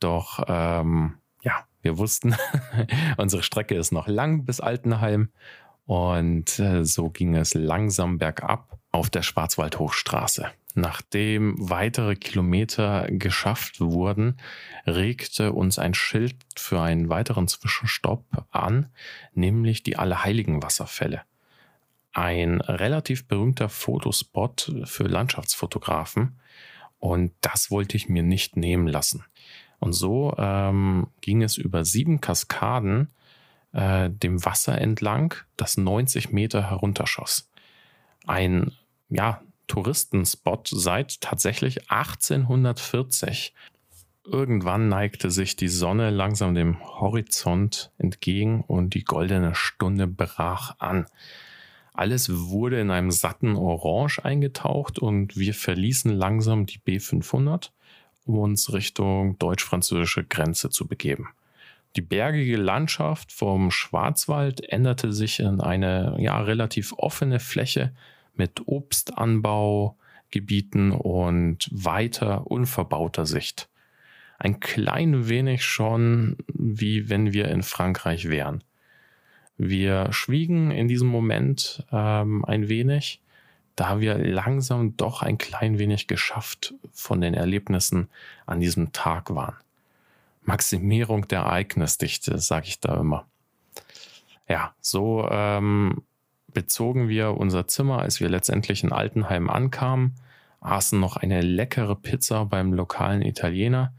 Doch 0.00 0.42
ähm, 0.48 1.18
ja, 1.42 1.64
wir 1.82 1.98
wussten, 1.98 2.34
unsere 3.16 3.44
Strecke 3.44 3.76
ist 3.76 3.92
noch 3.92 4.08
lang 4.08 4.44
bis 4.44 4.60
Altenheim 4.60 5.28
und 5.86 6.58
äh, 6.58 6.84
so 6.84 7.10
ging 7.10 7.34
es 7.36 7.54
langsam 7.54 8.18
bergab 8.18 8.78
auf 8.90 9.08
der 9.08 9.22
Schwarzwaldhochstraße. 9.22 10.50
Nachdem 10.74 11.54
weitere 11.58 12.16
Kilometer 12.16 13.06
geschafft 13.08 13.80
wurden, 13.80 14.36
regte 14.86 15.52
uns 15.52 15.78
ein 15.78 15.94
Schild 15.94 16.36
für 16.54 16.82
einen 16.82 17.08
weiteren 17.08 17.48
Zwischenstopp 17.48 18.24
an, 18.50 18.90
nämlich 19.32 19.84
die 19.84 19.96
Allerheiligenwasserfälle. 19.96 21.22
Ein 22.12 22.60
relativ 22.60 23.26
berühmter 23.26 23.70
Fotospot 23.70 24.72
für 24.84 25.04
Landschaftsfotografen 25.04 26.38
und 26.98 27.32
das 27.40 27.70
wollte 27.70 27.96
ich 27.96 28.08
mir 28.08 28.22
nicht 28.22 28.56
nehmen 28.56 28.86
lassen. 28.86 29.24
Und 29.78 29.92
so 29.92 30.34
ähm, 30.36 31.08
ging 31.20 31.42
es 31.42 31.56
über 31.56 31.84
sieben 31.84 32.20
Kaskaden 32.20 33.08
äh, 33.76 34.08
dem 34.08 34.42
Wasser 34.44 34.80
entlang, 34.80 35.34
das 35.58 35.76
90 35.76 36.32
Meter 36.32 36.70
herunterschoss. 36.70 37.50
Ein 38.26 38.72
ja, 39.10 39.42
Touristenspot 39.66 40.68
seit 40.72 41.20
tatsächlich 41.20 41.90
1840. 41.90 43.54
Irgendwann 44.24 44.88
neigte 44.88 45.30
sich 45.30 45.56
die 45.56 45.68
Sonne 45.68 46.08
langsam 46.08 46.54
dem 46.54 46.82
Horizont 46.82 47.92
entgegen 47.98 48.62
und 48.62 48.94
die 48.94 49.04
goldene 49.04 49.54
Stunde 49.54 50.06
brach 50.06 50.76
an. 50.78 51.06
Alles 51.92 52.30
wurde 52.30 52.80
in 52.80 52.90
einem 52.90 53.10
satten 53.10 53.56
Orange 53.56 54.24
eingetaucht 54.24 54.98
und 54.98 55.36
wir 55.36 55.52
verließen 55.52 56.12
langsam 56.12 56.64
die 56.64 56.78
B500, 56.78 57.70
um 58.24 58.38
uns 58.38 58.72
Richtung 58.72 59.38
deutsch-französische 59.38 60.24
Grenze 60.24 60.70
zu 60.70 60.86
begeben. 60.86 61.28
Die 61.96 62.02
bergige 62.02 62.58
Landschaft 62.58 63.32
vom 63.32 63.70
Schwarzwald 63.70 64.60
änderte 64.70 65.14
sich 65.14 65.40
in 65.40 65.62
eine 65.62 66.16
ja, 66.18 66.38
relativ 66.40 66.92
offene 66.98 67.40
Fläche 67.40 67.94
mit 68.34 68.60
Obstanbaugebieten 68.66 70.92
und 70.92 71.70
weiter 71.72 72.46
unverbauter 72.46 73.24
Sicht. 73.24 73.70
Ein 74.38 74.60
klein 74.60 75.30
wenig 75.30 75.64
schon 75.64 76.36
wie 76.52 77.08
wenn 77.08 77.32
wir 77.32 77.48
in 77.48 77.62
Frankreich 77.62 78.28
wären. 78.28 78.62
Wir 79.56 80.12
schwiegen 80.12 80.70
in 80.70 80.88
diesem 80.88 81.08
Moment 81.08 81.82
ähm, 81.90 82.44
ein 82.44 82.68
wenig, 82.68 83.22
da 83.74 84.00
wir 84.00 84.18
langsam 84.18 84.98
doch 84.98 85.22
ein 85.22 85.38
klein 85.38 85.78
wenig 85.78 86.08
geschafft 86.08 86.74
von 86.92 87.22
den 87.22 87.32
Erlebnissen 87.32 88.10
an 88.44 88.60
diesem 88.60 88.92
Tag 88.92 89.34
waren. 89.34 89.56
Maximierung 90.46 91.28
der 91.28 91.40
Ereignisdichte, 91.40 92.38
sage 92.38 92.68
ich 92.68 92.80
da 92.80 92.96
immer. 93.00 93.26
Ja, 94.48 94.74
so 94.80 95.28
ähm, 95.30 96.02
bezogen 96.46 97.08
wir 97.08 97.36
unser 97.36 97.66
Zimmer, 97.66 97.98
als 97.98 98.20
wir 98.20 98.28
letztendlich 98.28 98.84
in 98.84 98.92
Altenheim 98.92 99.50
ankamen, 99.50 100.14
aßen 100.60 100.98
noch 100.98 101.16
eine 101.16 101.42
leckere 101.42 101.96
Pizza 101.96 102.44
beim 102.44 102.72
lokalen 102.72 103.22
Italiener, 103.22 103.92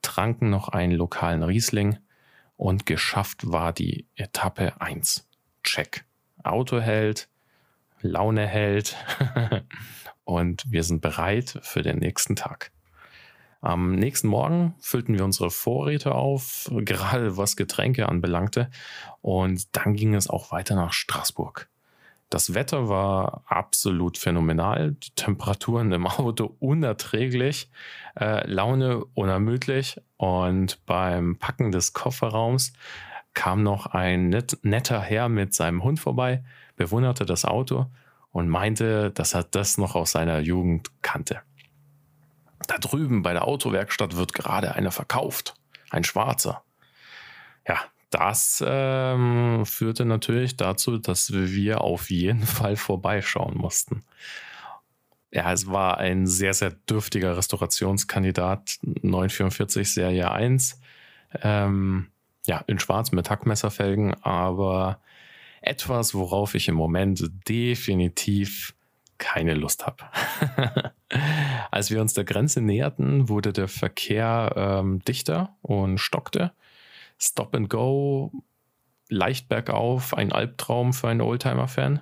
tranken 0.00 0.50
noch 0.50 0.68
einen 0.68 0.92
lokalen 0.92 1.42
Riesling 1.42 1.98
und 2.56 2.86
geschafft 2.86 3.50
war 3.50 3.72
die 3.72 4.06
Etappe 4.14 4.80
1. 4.80 5.28
Check. 5.64 6.04
Auto 6.44 6.80
hält, 6.80 7.28
Laune 8.00 8.46
hält 8.46 8.96
und 10.24 10.64
wir 10.70 10.84
sind 10.84 11.00
bereit 11.00 11.58
für 11.62 11.82
den 11.82 11.98
nächsten 11.98 12.36
Tag. 12.36 12.70
Am 13.60 13.96
nächsten 13.96 14.28
Morgen 14.28 14.74
füllten 14.78 15.14
wir 15.14 15.24
unsere 15.24 15.50
Vorräte 15.50 16.14
auf, 16.14 16.70
gerade 16.72 17.36
was 17.36 17.56
Getränke 17.56 18.08
anbelangte. 18.08 18.70
Und 19.20 19.76
dann 19.76 19.94
ging 19.94 20.14
es 20.14 20.30
auch 20.30 20.52
weiter 20.52 20.76
nach 20.76 20.92
Straßburg. 20.92 21.68
Das 22.30 22.54
Wetter 22.54 22.88
war 22.88 23.42
absolut 23.46 24.18
phänomenal. 24.18 24.92
Die 24.92 25.10
Temperaturen 25.16 25.90
im 25.92 26.06
Auto 26.06 26.54
unerträglich, 26.60 27.70
äh, 28.18 28.46
Laune 28.48 29.04
unermüdlich. 29.14 30.00
Und 30.18 30.84
beim 30.86 31.36
Packen 31.38 31.72
des 31.72 31.94
Kofferraums 31.94 32.72
kam 33.34 33.62
noch 33.62 33.86
ein 33.86 34.28
net, 34.28 34.58
netter 34.62 35.00
Herr 35.00 35.28
mit 35.28 35.54
seinem 35.54 35.82
Hund 35.82 35.98
vorbei, 36.00 36.44
bewunderte 36.76 37.26
das 37.26 37.44
Auto 37.44 37.86
und 38.30 38.48
meinte, 38.48 39.10
dass 39.10 39.34
er 39.34 39.42
das 39.44 39.78
noch 39.78 39.94
aus 39.94 40.12
seiner 40.12 40.38
Jugend 40.40 40.90
kannte 41.02 41.40
da 42.68 42.78
drüben 42.78 43.22
bei 43.22 43.32
der 43.32 43.48
Autowerkstatt 43.48 44.16
wird 44.16 44.32
gerade 44.32 44.74
einer 44.74 44.92
verkauft. 44.92 45.54
Ein 45.90 46.04
schwarzer. 46.04 46.62
Ja, 47.66 47.80
das 48.10 48.62
ähm, 48.66 49.66
führte 49.66 50.04
natürlich 50.04 50.56
dazu, 50.56 50.98
dass 50.98 51.32
wir 51.32 51.80
auf 51.80 52.10
jeden 52.10 52.46
Fall 52.46 52.76
vorbeischauen 52.76 53.56
mussten. 53.56 54.04
Ja, 55.30 55.52
es 55.52 55.66
war 55.66 55.98
ein 55.98 56.26
sehr, 56.26 56.54
sehr 56.54 56.70
dürftiger 56.70 57.36
Restaurationskandidat, 57.36 58.78
944 58.82 59.92
Serie 59.92 60.30
1. 60.30 60.80
Ähm, 61.42 62.08
ja, 62.46 62.64
in 62.66 62.78
schwarz 62.78 63.12
mit 63.12 63.28
Hackmesserfelgen, 63.28 64.14
aber 64.22 65.00
etwas, 65.60 66.14
worauf 66.14 66.54
ich 66.54 66.68
im 66.68 66.76
Moment 66.76 67.30
definitiv 67.46 68.74
keine 69.18 69.54
Lust 69.54 69.86
habe. 69.86 70.04
Als 71.70 71.90
wir 71.90 72.00
uns 72.00 72.14
der 72.14 72.24
Grenze 72.24 72.60
näherten, 72.60 73.28
wurde 73.28 73.52
der 73.52 73.68
Verkehr 73.68 74.52
ähm, 74.56 75.00
dichter 75.00 75.56
und 75.62 75.98
stockte. 75.98 76.52
Stop 77.18 77.54
and 77.54 77.68
Go, 77.68 78.32
leicht 79.08 79.48
bergauf, 79.48 80.14
ein 80.14 80.32
Albtraum 80.32 80.92
für 80.92 81.08
einen 81.08 81.20
Oldtimer-Fan. 81.20 82.00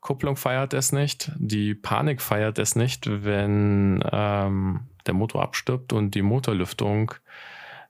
Kupplung 0.00 0.36
feiert 0.36 0.74
es 0.74 0.92
nicht, 0.92 1.30
die 1.36 1.74
Panik 1.74 2.20
feiert 2.20 2.58
es 2.58 2.74
nicht, 2.74 3.06
wenn 3.08 4.02
ähm, 4.10 4.88
der 5.06 5.14
Motor 5.14 5.42
abstirbt 5.42 5.92
und 5.92 6.14
die 6.14 6.22
Motorlüftung 6.22 7.14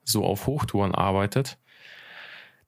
so 0.05 0.25
auf 0.25 0.47
Hochtouren 0.47 0.95
arbeitet. 0.95 1.59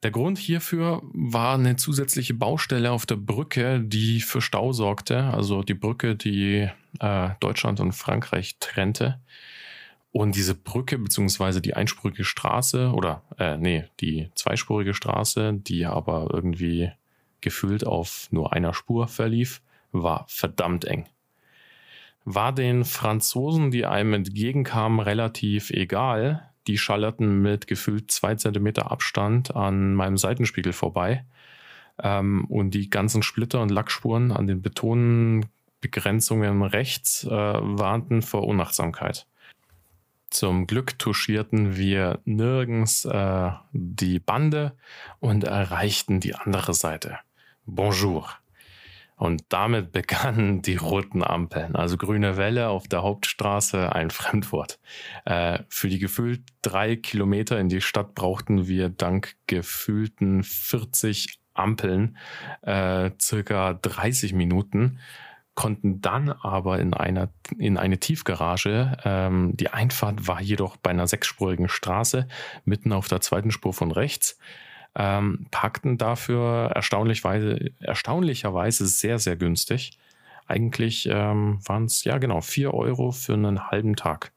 Der 0.05 0.11
Grund 0.11 0.37
hierfür 0.37 1.01
war 1.15 1.55
eine 1.55 1.77
zusätzliche 1.77 2.35
Baustelle 2.35 2.93
auf 2.93 3.07
der 3.07 3.17
Brücke, 3.17 3.81
die 3.81 4.21
für 4.21 4.43
Stau 4.43 4.75
sorgte, 4.75 5.25
also 5.25 5.63
die 5.63 5.73
Brücke, 5.73 6.15
die 6.15 6.69
äh, 7.01 7.31
Deutschland 7.41 7.81
und 7.81 7.93
Frankreich 7.93 8.59
trennte. 8.61 9.19
Und 10.13 10.37
diese 10.37 10.55
Brücke 10.55 10.99
beziehungsweise 10.99 11.63
die 11.63 11.73
einspurige 11.73 12.23
Straße 12.23 12.93
oder 12.93 13.23
äh, 13.39 13.57
nee, 13.57 13.85
die 14.01 14.29
zweispurige 14.35 14.93
Straße, 14.93 15.55
die 15.55 15.87
aber 15.87 16.29
irgendwie 16.35 16.93
gefühlt 17.41 17.87
auf 17.87 18.29
nur 18.31 18.53
einer 18.53 18.75
Spur 18.75 19.09
verlief, 19.09 19.63
war 19.91 20.27
verdammt 20.29 20.85
eng. 20.85 21.07
War 22.27 22.53
den 22.53 22.85
Franzosen, 22.85 23.71
die 23.71 23.87
einem 23.87 24.13
entgegenkamen, 24.13 25.01
relativ 25.01 25.71
egal, 25.71 26.51
die 26.67 26.79
schallerten 26.79 27.43
mit 27.43 27.67
gefühlt 27.67 28.11
zwei 28.11 28.35
Zentimeter 28.35 28.91
Abstand 28.91 29.55
an 29.55 29.95
meinem 29.95 30.17
Seitenspiegel 30.17 30.73
vorbei. 30.73 31.27
Ähm, 32.03 32.47
und 32.47 32.71
die 32.71 32.91
ganzen 32.91 33.23
Splitter 33.23 33.63
und 33.63 33.71
Lackspuren 33.71 34.33
an 34.33 34.47
den 34.47 34.63
Betonbegrenzungen 34.63 36.63
rechts 36.63 37.25
äh, 37.25 37.31
warnten 37.31 38.23
vor 38.23 38.45
Unachtsamkeit. 38.45 39.27
Zum 40.31 40.67
Glück 40.67 40.99
touchierten 40.99 41.77
wir 41.77 42.21
nirgends 42.25 43.05
äh, 43.05 43.51
die 43.73 44.19
Bande 44.19 44.73
und 45.21 45.45
erreichten 45.45 46.19
die 46.19 46.35
andere 46.35 46.75
Seite. 46.75 47.19
Bonjour. 47.67 48.29
Und 49.17 49.45
damit 49.49 49.93
begannen 49.93 50.63
die 50.63 50.77
roten 50.77 51.23
Ampeln. 51.23 51.77
Also 51.77 51.97
grüne 51.97 52.37
Welle 52.37 52.69
auf 52.69 52.89
der 52.89 53.03
Hauptstraße, 53.03 53.93
ein 53.93 54.11
Fremdwort. 54.11 54.79
Äh, 55.25 55.61
für 55.69 55.89
die 55.89 55.99
gefühlt 55.99 56.43
drei 56.63 56.97
Kilometer 56.97 57.59
in 57.59 57.69
die 57.69 57.81
Stadt 57.81 58.15
brauchten 58.15 58.67
wir 58.67 58.89
dank 58.89 59.37
gefühlten 59.47 60.43
40 60.43 61.39
Ampeln 61.55 62.17
äh, 62.63 63.11
circa 63.21 63.75
30 63.75 64.33
Minuten 64.33 64.99
konnten 65.55 66.01
dann 66.01 66.31
aber 66.31 66.81
in 66.81 66.95
einer 66.95 67.29
in 67.59 67.77
eine 67.77 67.99
Tiefgarage. 67.99 68.97
Ähm, 69.05 69.57
die 69.57 69.71
Einfahrt 69.71 70.27
war 70.27 70.41
jedoch 70.41 70.77
bei 70.77 70.91
einer 70.91 71.07
sechsspurigen 71.07 71.69
Straße 71.69 72.27
mitten 72.65 72.93
auf 72.93 73.09
der 73.09 73.21
zweiten 73.21 73.53
Spur 73.53 73.73
von 73.73 73.93
rechts 73.93 74.39
ähm, 74.95 75.47
packten 75.51 75.99
dafür 75.99 76.71
erstaunlichweise, 76.75 77.73
erstaunlicherweise 77.81 78.87
sehr, 78.87 79.19
sehr 79.19 79.37
günstig. 79.37 79.99
Eigentlich 80.47 81.09
ähm, 81.11 81.59
waren 81.67 81.87
es, 81.87 82.05
ja 82.05 82.19
genau, 82.19 82.41
4 82.41 82.75
Euro 82.75 83.11
für 83.13 83.35
einen 83.35 83.71
halben 83.71 83.97
Tag. 83.97 84.33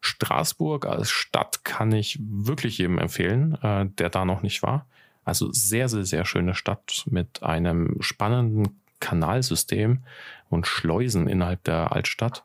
Straßburg 0.00 0.86
als 0.86 1.10
Stadt 1.10 1.64
kann 1.64 1.92
ich 1.92 2.18
wirklich 2.20 2.78
jedem 2.78 2.98
empfehlen, 2.98 3.54
äh, 3.62 3.86
der 3.86 4.10
da 4.10 4.24
noch 4.24 4.42
nicht 4.42 4.62
war. 4.62 4.86
Also 5.24 5.52
sehr, 5.52 5.88
sehr, 5.88 6.04
sehr 6.04 6.24
schöne 6.24 6.54
Stadt 6.54 7.04
mit 7.10 7.42
einem 7.42 7.96
spannenden 8.00 8.80
Kanalsystem 9.00 10.00
und 10.48 10.66
Schleusen 10.66 11.28
innerhalb 11.28 11.64
der 11.64 11.92
Altstadt 11.92 12.44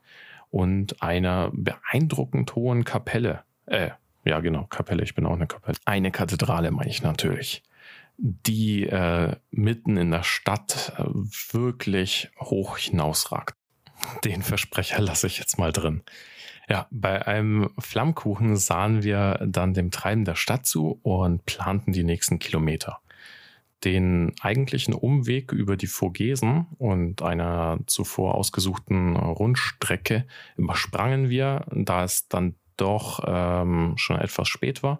und 0.51 1.01
einer 1.01 1.49
beeindruckend 1.53 2.55
hohen 2.55 2.83
Kapelle. 2.83 3.43
Äh, 3.65 3.91
ja, 4.25 4.39
genau, 4.39 4.65
Kapelle, 4.65 5.03
ich 5.03 5.15
bin 5.15 5.25
auch 5.25 5.33
eine 5.33 5.47
Kapelle. 5.47 5.77
Eine 5.85 6.11
Kathedrale 6.11 6.71
meine 6.71 6.89
ich 6.89 7.03
natürlich, 7.03 7.63
die 8.17 8.83
äh, 8.87 9.35
mitten 9.51 9.97
in 9.97 10.11
der 10.11 10.23
Stadt 10.23 10.93
äh, 10.97 11.03
wirklich 11.51 12.29
hoch 12.39 12.77
hinausragt. 12.77 13.57
Den 14.23 14.41
Versprecher 14.41 15.01
lasse 15.01 15.27
ich 15.27 15.39
jetzt 15.39 15.57
mal 15.57 15.71
drin. 15.71 16.03
Ja, 16.69 16.87
bei 16.91 17.27
einem 17.27 17.69
Flammkuchen 17.77 18.55
sahen 18.55 19.03
wir 19.03 19.39
dann 19.45 19.73
dem 19.73 19.91
Treiben 19.91 20.23
der 20.23 20.35
Stadt 20.35 20.65
zu 20.65 20.99
und 21.03 21.45
planten 21.45 21.91
die 21.91 22.05
nächsten 22.05 22.39
Kilometer. 22.39 22.99
Den 23.83 24.31
eigentlichen 24.39 24.93
Umweg 24.93 25.51
über 25.51 25.75
die 25.75 25.87
Vogesen 25.87 26.67
und 26.77 27.21
einer 27.21 27.79
zuvor 27.85 28.35
ausgesuchten 28.35 29.17
Rundstrecke 29.17 30.25
übersprangen 30.55 31.29
wir, 31.29 31.65
da 31.69 32.05
es 32.05 32.29
dann 32.29 32.55
doch 32.77 33.23
ähm, 33.25 33.93
schon 33.97 34.19
etwas 34.19 34.47
spät 34.47 34.83
war 34.83 34.99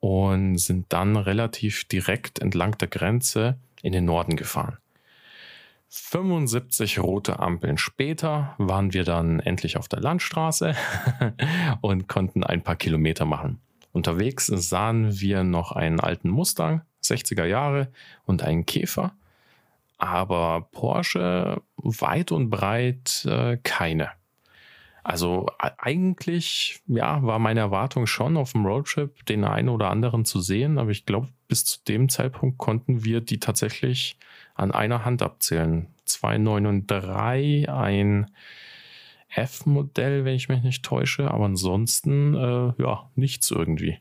und 0.00 0.58
sind 0.58 0.86
dann 0.92 1.16
relativ 1.16 1.84
direkt 1.84 2.38
entlang 2.38 2.76
der 2.78 2.88
Grenze 2.88 3.58
in 3.82 3.92
den 3.92 4.04
Norden 4.04 4.36
gefahren. 4.36 4.78
75 5.88 6.98
rote 6.98 7.38
Ampeln 7.38 7.78
später 7.78 8.54
waren 8.58 8.92
wir 8.92 9.04
dann 9.04 9.40
endlich 9.40 9.76
auf 9.76 9.88
der 9.88 10.00
Landstraße 10.00 10.74
und 11.80 12.08
konnten 12.08 12.44
ein 12.44 12.62
paar 12.62 12.76
Kilometer 12.76 13.24
machen. 13.24 13.60
Unterwegs 13.92 14.46
sahen 14.46 15.18
wir 15.20 15.42
noch 15.42 15.72
einen 15.72 16.00
alten 16.00 16.28
Mustang, 16.28 16.82
60er 17.02 17.46
Jahre, 17.46 17.88
und 18.26 18.42
einen 18.42 18.66
Käfer, 18.66 19.12
aber 19.96 20.68
Porsche 20.72 21.62
weit 21.76 22.30
und 22.30 22.50
breit 22.50 23.24
äh, 23.24 23.56
keine. 23.62 24.10
Also 25.08 25.46
eigentlich, 25.58 26.80
ja, 26.88 27.22
war 27.22 27.38
meine 27.38 27.60
Erwartung 27.60 28.08
schon 28.08 28.36
auf 28.36 28.50
dem 28.50 28.66
Roadtrip 28.66 29.24
den 29.26 29.44
einen 29.44 29.68
oder 29.68 29.88
anderen 29.88 30.24
zu 30.24 30.40
sehen, 30.40 30.78
aber 30.78 30.90
ich 30.90 31.06
glaube, 31.06 31.28
bis 31.46 31.64
zu 31.64 31.78
dem 31.86 32.08
Zeitpunkt 32.08 32.58
konnten 32.58 33.04
wir 33.04 33.20
die 33.20 33.38
tatsächlich 33.38 34.18
an 34.56 34.72
einer 34.72 35.04
Hand 35.04 35.22
abzählen. 35.22 35.86
293, 36.06 37.70
ein 37.70 38.32
F-Modell, 39.28 40.24
wenn 40.24 40.34
ich 40.34 40.48
mich 40.48 40.64
nicht 40.64 40.84
täusche, 40.84 41.30
aber 41.30 41.44
ansonsten, 41.44 42.34
äh, 42.34 42.72
ja, 42.82 43.08
nichts 43.14 43.52
irgendwie. 43.52 44.00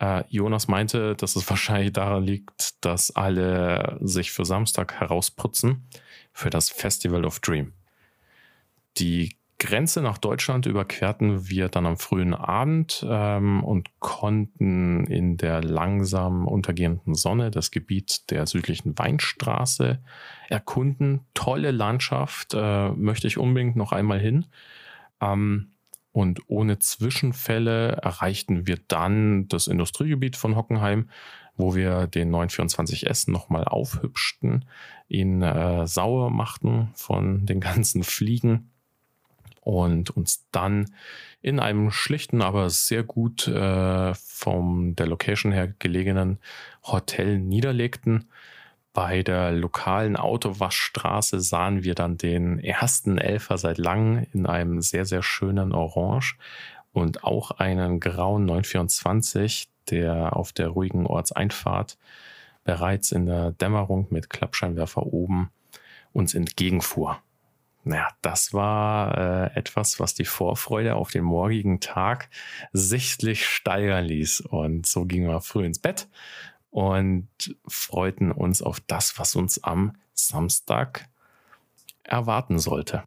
Äh, 0.00 0.24
Jonas 0.28 0.68
meinte, 0.68 1.14
dass 1.14 1.34
es 1.34 1.48
wahrscheinlich 1.48 1.94
daran 1.94 2.24
liegt, 2.24 2.84
dass 2.84 3.10
alle 3.16 3.96
sich 4.02 4.32
für 4.32 4.44
Samstag 4.44 5.00
herausputzen 5.00 5.88
für 6.34 6.50
das 6.50 6.68
Festival 6.68 7.24
of 7.24 7.40
Dream. 7.40 7.72
Die 8.98 9.34
Grenze 9.64 10.02
nach 10.02 10.18
Deutschland 10.18 10.66
überquerten 10.66 11.48
wir 11.48 11.70
dann 11.70 11.86
am 11.86 11.96
frühen 11.96 12.34
Abend 12.34 13.04
ähm, 13.08 13.64
und 13.64 13.88
konnten 13.98 15.06
in 15.06 15.38
der 15.38 15.62
langsam 15.62 16.46
untergehenden 16.46 17.14
Sonne 17.14 17.50
das 17.50 17.70
Gebiet 17.70 18.30
der 18.30 18.46
südlichen 18.46 18.98
Weinstraße 18.98 20.00
erkunden. 20.50 21.22
Tolle 21.32 21.70
Landschaft, 21.70 22.52
äh, 22.52 22.90
möchte 22.90 23.26
ich 23.26 23.38
unbedingt 23.38 23.74
noch 23.74 23.92
einmal 23.92 24.20
hin. 24.20 24.44
Ähm, 25.22 25.72
und 26.12 26.42
ohne 26.46 26.78
Zwischenfälle 26.78 27.92
erreichten 28.02 28.66
wir 28.66 28.78
dann 28.86 29.48
das 29.48 29.66
Industriegebiet 29.66 30.36
von 30.36 30.56
Hockenheim, 30.56 31.08
wo 31.56 31.74
wir 31.74 32.06
den 32.06 32.30
924S 32.30 33.30
nochmal 33.30 33.64
aufhübschten, 33.64 34.66
ihn 35.08 35.40
äh, 35.40 35.86
sauer 35.86 36.30
machten 36.30 36.90
von 36.94 37.46
den 37.46 37.60
ganzen 37.60 38.02
Fliegen 38.02 38.70
und 39.64 40.10
uns 40.10 40.46
dann 40.52 40.94
in 41.40 41.58
einem 41.58 41.90
schlichten, 41.90 42.42
aber 42.42 42.70
sehr 42.70 43.02
gut 43.02 43.48
äh, 43.48 44.14
vom 44.14 44.94
der 44.96 45.06
Location 45.06 45.52
her 45.52 45.74
gelegenen 45.78 46.38
Hotel 46.84 47.38
niederlegten. 47.38 48.28
Bei 48.92 49.22
der 49.22 49.50
lokalen 49.50 50.16
Autowaschstraße 50.16 51.40
sahen 51.40 51.82
wir 51.82 51.94
dann 51.94 52.16
den 52.16 52.60
ersten 52.60 53.18
Elfer 53.18 53.58
seit 53.58 53.78
langem 53.78 54.26
in 54.32 54.46
einem 54.46 54.80
sehr, 54.80 55.04
sehr 55.04 55.22
schönen 55.22 55.72
Orange 55.72 56.36
und 56.92 57.24
auch 57.24 57.50
einen 57.50 57.98
grauen 57.98 58.44
924, 58.44 59.68
der 59.90 60.36
auf 60.36 60.52
der 60.52 60.68
ruhigen 60.68 61.06
Ortseinfahrt 61.06 61.98
bereits 62.62 63.12
in 63.12 63.26
der 63.26 63.50
Dämmerung 63.50 64.06
mit 64.10 64.30
Klappscheinwerfer 64.30 65.04
oben 65.04 65.50
uns 66.12 66.34
entgegenfuhr. 66.34 67.18
Naja, 67.84 68.08
das 68.22 68.54
war 68.54 69.16
äh, 69.18 69.58
etwas, 69.58 70.00
was 70.00 70.14
die 70.14 70.24
Vorfreude 70.24 70.96
auf 70.96 71.10
den 71.10 71.24
morgigen 71.24 71.80
Tag 71.80 72.30
sichtlich 72.72 73.46
steigern 73.46 74.06
ließ. 74.06 74.40
Und 74.40 74.86
so 74.86 75.04
gingen 75.04 75.28
wir 75.28 75.42
früh 75.42 75.66
ins 75.66 75.78
Bett 75.78 76.08
und 76.70 77.28
freuten 77.68 78.32
uns 78.32 78.62
auf 78.62 78.80
das, 78.80 79.18
was 79.18 79.36
uns 79.36 79.62
am 79.62 79.92
Samstag 80.14 81.08
erwarten 82.02 82.58
sollte. 82.58 83.04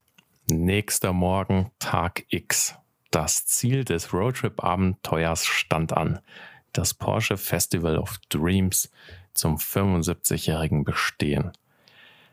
Nächster 0.50 1.12
Morgen, 1.12 1.72
Tag 1.80 2.26
X. 2.30 2.76
Das 3.10 3.46
Ziel 3.48 3.84
des 3.84 4.14
Roadtrip-Abenteuers 4.14 5.46
stand 5.46 5.92
an. 5.94 6.20
Das 6.72 6.94
Porsche 6.94 7.38
Festival 7.38 7.98
of 7.98 8.20
Dreams 8.30 8.92
zum 9.34 9.58
75-jährigen 9.58 10.84
Bestehen. 10.84 11.52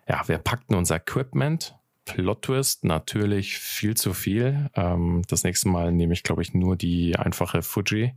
Ja, 0.06 0.28
wir 0.28 0.38
packten 0.38 0.76
unser 0.76 0.96
Equipment, 0.96 1.74
Plot 2.04 2.42
Twist 2.42 2.84
natürlich 2.84 3.58
viel 3.58 3.96
zu 3.96 4.12
viel. 4.12 4.70
Ähm, 4.74 5.22
das 5.28 5.44
nächste 5.44 5.68
Mal 5.68 5.92
nehme 5.92 6.12
ich, 6.12 6.22
glaube 6.22 6.42
ich, 6.42 6.54
nur 6.54 6.76
die 6.76 7.16
einfache 7.16 7.62
Fuji 7.62 8.14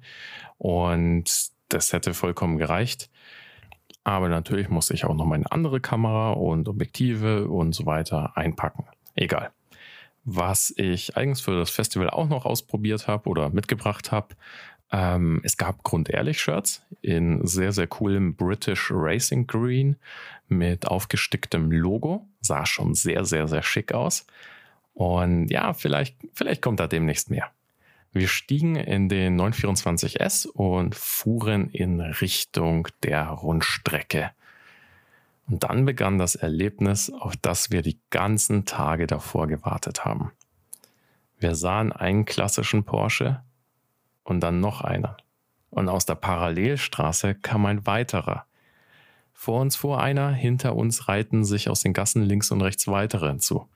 und 0.58 1.26
das 1.69 1.93
hätte 1.93 2.13
vollkommen 2.13 2.58
gereicht. 2.58 3.10
Aber 4.04 4.30
natürlich 4.30 4.69
musste 4.69 4.93
ich 4.93 5.04
auch 5.06 5.13
noch 5.13 5.26
meine 5.26 5.52
andere 5.52 5.82
Kamera 5.82 6.32
und 6.32 6.69
Objektive 6.69 7.47
und 7.50 7.73
so 7.73 7.86
weiter 7.86 8.38
einpacken. 8.38 8.86
Egal. 9.15 9.52
Was 10.23 10.73
ich 10.78 11.17
eigens 11.17 11.41
für 11.41 11.58
das 11.58 11.69
Festival 11.69 12.10
auch 12.10 12.28
noch 12.28 12.45
ausprobiert 12.45 13.08
habe 13.08 13.30
oder 13.30 13.50
mitgebracht 13.50 14.12
habe, 14.12 14.36
ähm, 14.91 15.41
es 15.43 15.58
gab 15.58 15.84
Grundehrlich-Shirts 15.84 16.86
in 17.02 17.45
sehr, 17.45 17.71
sehr 17.73 17.88
coolem 17.88 18.36
British 18.36 18.89
Racing 18.91 19.47
Green 19.47 19.97
mit 20.47 20.88
aufgesticktem 20.88 21.71
Logo. 21.71 22.27
Sah 22.41 22.65
schon 22.65 22.95
sehr, 22.95 23.25
sehr, 23.25 23.47
sehr 23.47 23.63
schick 23.63 23.93
aus. 23.93 24.25
Und 24.93 25.49
ja, 25.49 25.73
vielleicht, 25.73 26.17
vielleicht 26.33 26.62
kommt 26.62 26.79
da 26.79 26.88
demnächst 26.88 27.29
mehr. 27.29 27.51
Wir 28.12 28.27
stiegen 28.27 28.75
in 28.75 29.10
den 29.10 29.39
924S 29.39 30.47
und 30.47 30.95
fuhren 30.95 31.69
in 31.69 32.01
Richtung 32.01 32.88
der 33.03 33.27
Rundstrecke. 33.27 34.31
Und 35.47 35.63
dann 35.63 35.86
begann 35.86 36.17
das 36.17 36.36
Erlebnis, 36.36 37.12
auf 37.12 37.38
das 37.38 37.71
wir 37.71 37.81
die 37.81 37.99
ganzen 38.10 38.65
Tage 38.65 39.07
davor 39.07 39.47
gewartet 39.47 40.03
haben. 40.03 40.31
Wir 41.39 41.53
sahen 41.53 41.91
einen 41.91 42.25
klassischen 42.25 42.83
Porsche, 42.83 43.43
und 44.27 44.41
dann 44.41 44.60
noch 44.60 44.81
einer. 44.81 45.15
Und 45.69 45.89
aus 45.89 46.05
der 46.05 46.15
Parallelstraße 46.15 47.36
kam 47.36 47.65
ein 47.65 47.86
weiterer. 47.86 48.45
Vor 49.39 49.62
uns 49.62 49.76
fuhr 49.76 50.02
einer, 50.02 50.32
hinter 50.32 50.76
uns 50.76 51.08
reiten 51.08 51.45
sich 51.45 51.69
aus 51.69 51.82
den 51.82 51.93
Gassen 51.93 52.23
links 52.23 52.50
und 52.50 52.60
rechts 52.63 52.88
weitere 52.88 53.28
hinzu. 53.28 53.69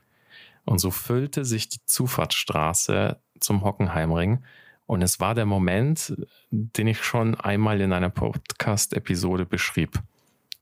Und 0.65 0.79
so 0.79 0.89
füllte 0.89 1.45
sich 1.45 1.69
die 1.69 1.85
Zufahrtsstraße 1.85 3.21
zum 3.39 3.63
Hockenheimring. 3.63 4.43
Und 4.87 5.03
es 5.03 5.19
war 5.19 5.35
der 5.35 5.45
Moment, 5.45 6.15
den 6.49 6.87
ich 6.87 7.03
schon 7.03 7.35
einmal 7.35 7.79
in 7.79 7.93
einer 7.93 8.09
Podcast-Episode 8.09 9.45
beschrieb. 9.45 10.01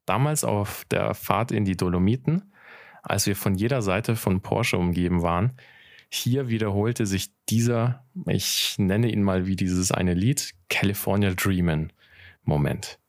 Damals 0.05 0.43
auf 0.43 0.83
der 0.91 1.13
Fahrt 1.13 1.53
in 1.53 1.63
die 1.63 1.77
Dolomiten, 1.77 2.53
als 3.01 3.25
wir 3.25 3.37
von 3.37 3.55
jeder 3.55 3.81
Seite 3.81 4.17
von 4.17 4.41
Porsche 4.41 4.77
umgeben 4.77 5.21
waren, 5.21 5.53
hier 6.09 6.49
wiederholte 6.49 7.05
sich 7.05 7.31
dieser, 7.47 8.03
ich 8.27 8.75
nenne 8.77 9.09
ihn 9.09 9.23
mal 9.23 9.47
wie 9.47 9.55
dieses 9.55 9.93
eine 9.93 10.13
Lied, 10.13 10.53
California 10.67 11.31
Dreamin' 11.31 11.93
Moment. 12.43 12.99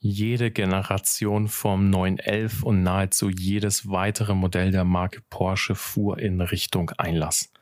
Jede 0.00 0.52
Generation 0.52 1.48
vom 1.48 1.90
911 1.90 2.62
und 2.62 2.84
nahezu 2.84 3.30
jedes 3.30 3.90
weitere 3.90 4.32
Modell 4.32 4.70
der 4.70 4.84
Marke 4.84 5.22
Porsche 5.28 5.74
fuhr 5.74 6.20
in 6.20 6.40
Richtung 6.40 6.90
Einlass. 6.90 7.52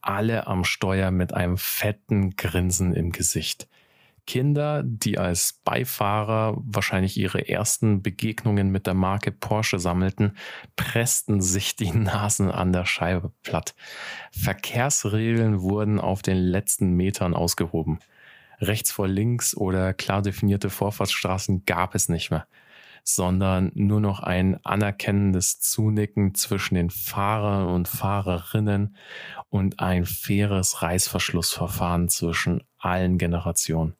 Alle 0.00 0.48
am 0.48 0.64
Steuer 0.64 1.12
mit 1.12 1.34
einem 1.34 1.56
fetten 1.56 2.34
Grinsen 2.34 2.94
im 2.94 3.12
Gesicht. 3.12 3.68
Kinder, 4.26 4.82
die 4.84 5.18
als 5.18 5.60
Beifahrer 5.64 6.58
wahrscheinlich 6.66 7.16
ihre 7.16 7.48
ersten 7.48 8.02
Begegnungen 8.02 8.70
mit 8.70 8.88
der 8.88 8.94
Marke 8.94 9.30
Porsche 9.30 9.78
sammelten, 9.78 10.36
pressten 10.74 11.40
sich 11.40 11.76
die 11.76 11.92
Nasen 11.92 12.50
an 12.50 12.72
der 12.72 12.86
Scheibe 12.86 13.32
platt. 13.44 13.76
Verkehrsregeln 14.32 15.62
wurden 15.62 16.00
auf 16.00 16.22
den 16.22 16.38
letzten 16.38 16.90
Metern 16.94 17.34
ausgehoben. 17.34 18.00
Rechts 18.60 18.90
vor 18.90 19.08
links 19.08 19.56
oder 19.56 19.94
klar 19.94 20.22
definierte 20.22 20.70
Vorfahrtsstraßen 20.70 21.64
gab 21.64 21.94
es 21.94 22.08
nicht 22.08 22.30
mehr, 22.30 22.46
sondern 23.04 23.70
nur 23.74 24.00
noch 24.00 24.20
ein 24.20 24.58
anerkennendes 24.64 25.60
Zunicken 25.60 26.34
zwischen 26.34 26.74
den 26.74 26.90
Fahrern 26.90 27.68
und 27.68 27.88
Fahrerinnen 27.88 28.96
und 29.48 29.80
ein 29.80 30.04
faires 30.04 30.82
Reißverschlussverfahren 30.82 32.08
zwischen 32.08 32.62
allen 32.78 33.18
Generationen. 33.18 33.94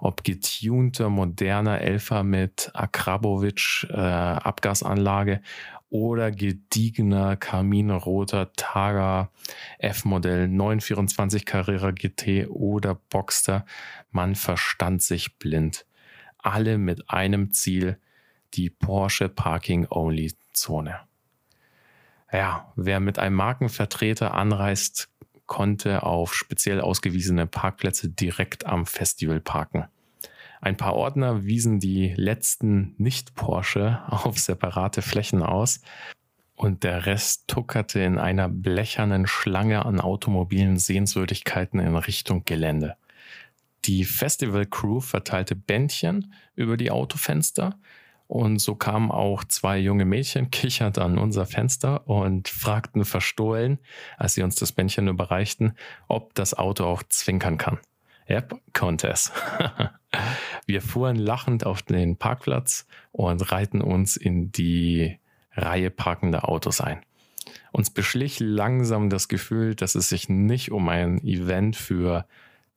Ob 0.00 0.22
getunter, 0.22 1.08
moderner 1.08 1.80
Elfer 1.80 2.24
mit 2.24 2.70
Akrabovic 2.74 3.86
äh, 3.90 3.96
Abgasanlage 3.96 5.40
oder 5.94 6.32
gediegener 6.32 7.36
kaminroter 7.36 8.52
Targa 8.54 9.30
F-Modell 9.78 10.48
924 10.48 11.46
Carrera 11.46 11.92
GT 11.92 12.48
oder 12.48 12.96
Boxster, 12.96 13.64
man 14.10 14.34
verstand 14.34 15.02
sich 15.02 15.38
blind. 15.38 15.86
Alle 16.38 16.78
mit 16.78 17.08
einem 17.10 17.52
Ziel, 17.52 18.00
die 18.54 18.70
Porsche 18.70 19.28
Parking 19.28 19.86
Only 19.88 20.32
Zone. 20.52 20.98
Ja, 22.32 22.72
wer 22.74 22.98
mit 22.98 23.20
einem 23.20 23.36
Markenvertreter 23.36 24.34
anreist, 24.34 25.08
konnte 25.46 26.02
auf 26.02 26.34
speziell 26.34 26.80
ausgewiesene 26.80 27.46
Parkplätze 27.46 28.08
direkt 28.08 28.66
am 28.66 28.86
Festival 28.86 29.40
parken. 29.40 29.84
Ein 30.64 30.78
paar 30.78 30.94
Ordner 30.94 31.44
wiesen 31.44 31.78
die 31.78 32.14
letzten 32.16 32.94
Nicht-Porsche 32.96 34.00
auf 34.08 34.38
separate 34.38 35.02
Flächen 35.02 35.42
aus 35.42 35.82
und 36.54 36.84
der 36.84 37.04
Rest 37.04 37.48
tuckerte 37.48 38.00
in 38.00 38.18
einer 38.18 38.48
blechernen 38.48 39.26
Schlange 39.26 39.84
an 39.84 40.00
automobilen 40.00 40.78
Sehenswürdigkeiten 40.78 41.80
in 41.80 41.94
Richtung 41.96 42.46
Gelände. 42.46 42.96
Die 43.84 44.06
Festival-Crew 44.06 45.00
verteilte 45.00 45.54
Bändchen 45.54 46.32
über 46.54 46.78
die 46.78 46.90
Autofenster 46.90 47.78
und 48.26 48.58
so 48.58 48.74
kamen 48.74 49.10
auch 49.10 49.44
zwei 49.44 49.76
junge 49.76 50.06
Mädchen 50.06 50.50
kichernd 50.50 50.96
an 50.96 51.18
unser 51.18 51.44
Fenster 51.44 52.08
und 52.08 52.48
fragten 52.48 53.04
verstohlen, 53.04 53.80
als 54.16 54.32
sie 54.32 54.42
uns 54.42 54.54
das 54.54 54.72
Bändchen 54.72 55.08
überreichten, 55.08 55.76
ob 56.08 56.32
das 56.32 56.54
Auto 56.54 56.84
auch 56.86 57.02
zwinkern 57.02 57.58
kann. 57.58 57.80
Konnte 58.72 59.08
es. 59.08 59.32
Wir 60.66 60.80
fuhren 60.80 61.16
lachend 61.16 61.66
auf 61.66 61.82
den 61.82 62.16
Parkplatz 62.16 62.86
und 63.12 63.52
reihten 63.52 63.80
uns 63.80 64.16
in 64.16 64.50
die 64.52 65.18
Reihe 65.52 65.90
parkender 65.90 66.48
Autos 66.48 66.80
ein. 66.80 67.00
Uns 67.72 67.90
beschlich 67.90 68.40
langsam 68.40 69.10
das 69.10 69.28
Gefühl, 69.28 69.74
dass 69.74 69.94
es 69.94 70.08
sich 70.08 70.28
nicht 70.28 70.70
um 70.70 70.88
ein 70.88 71.22
Event 71.24 71.76
für 71.76 72.26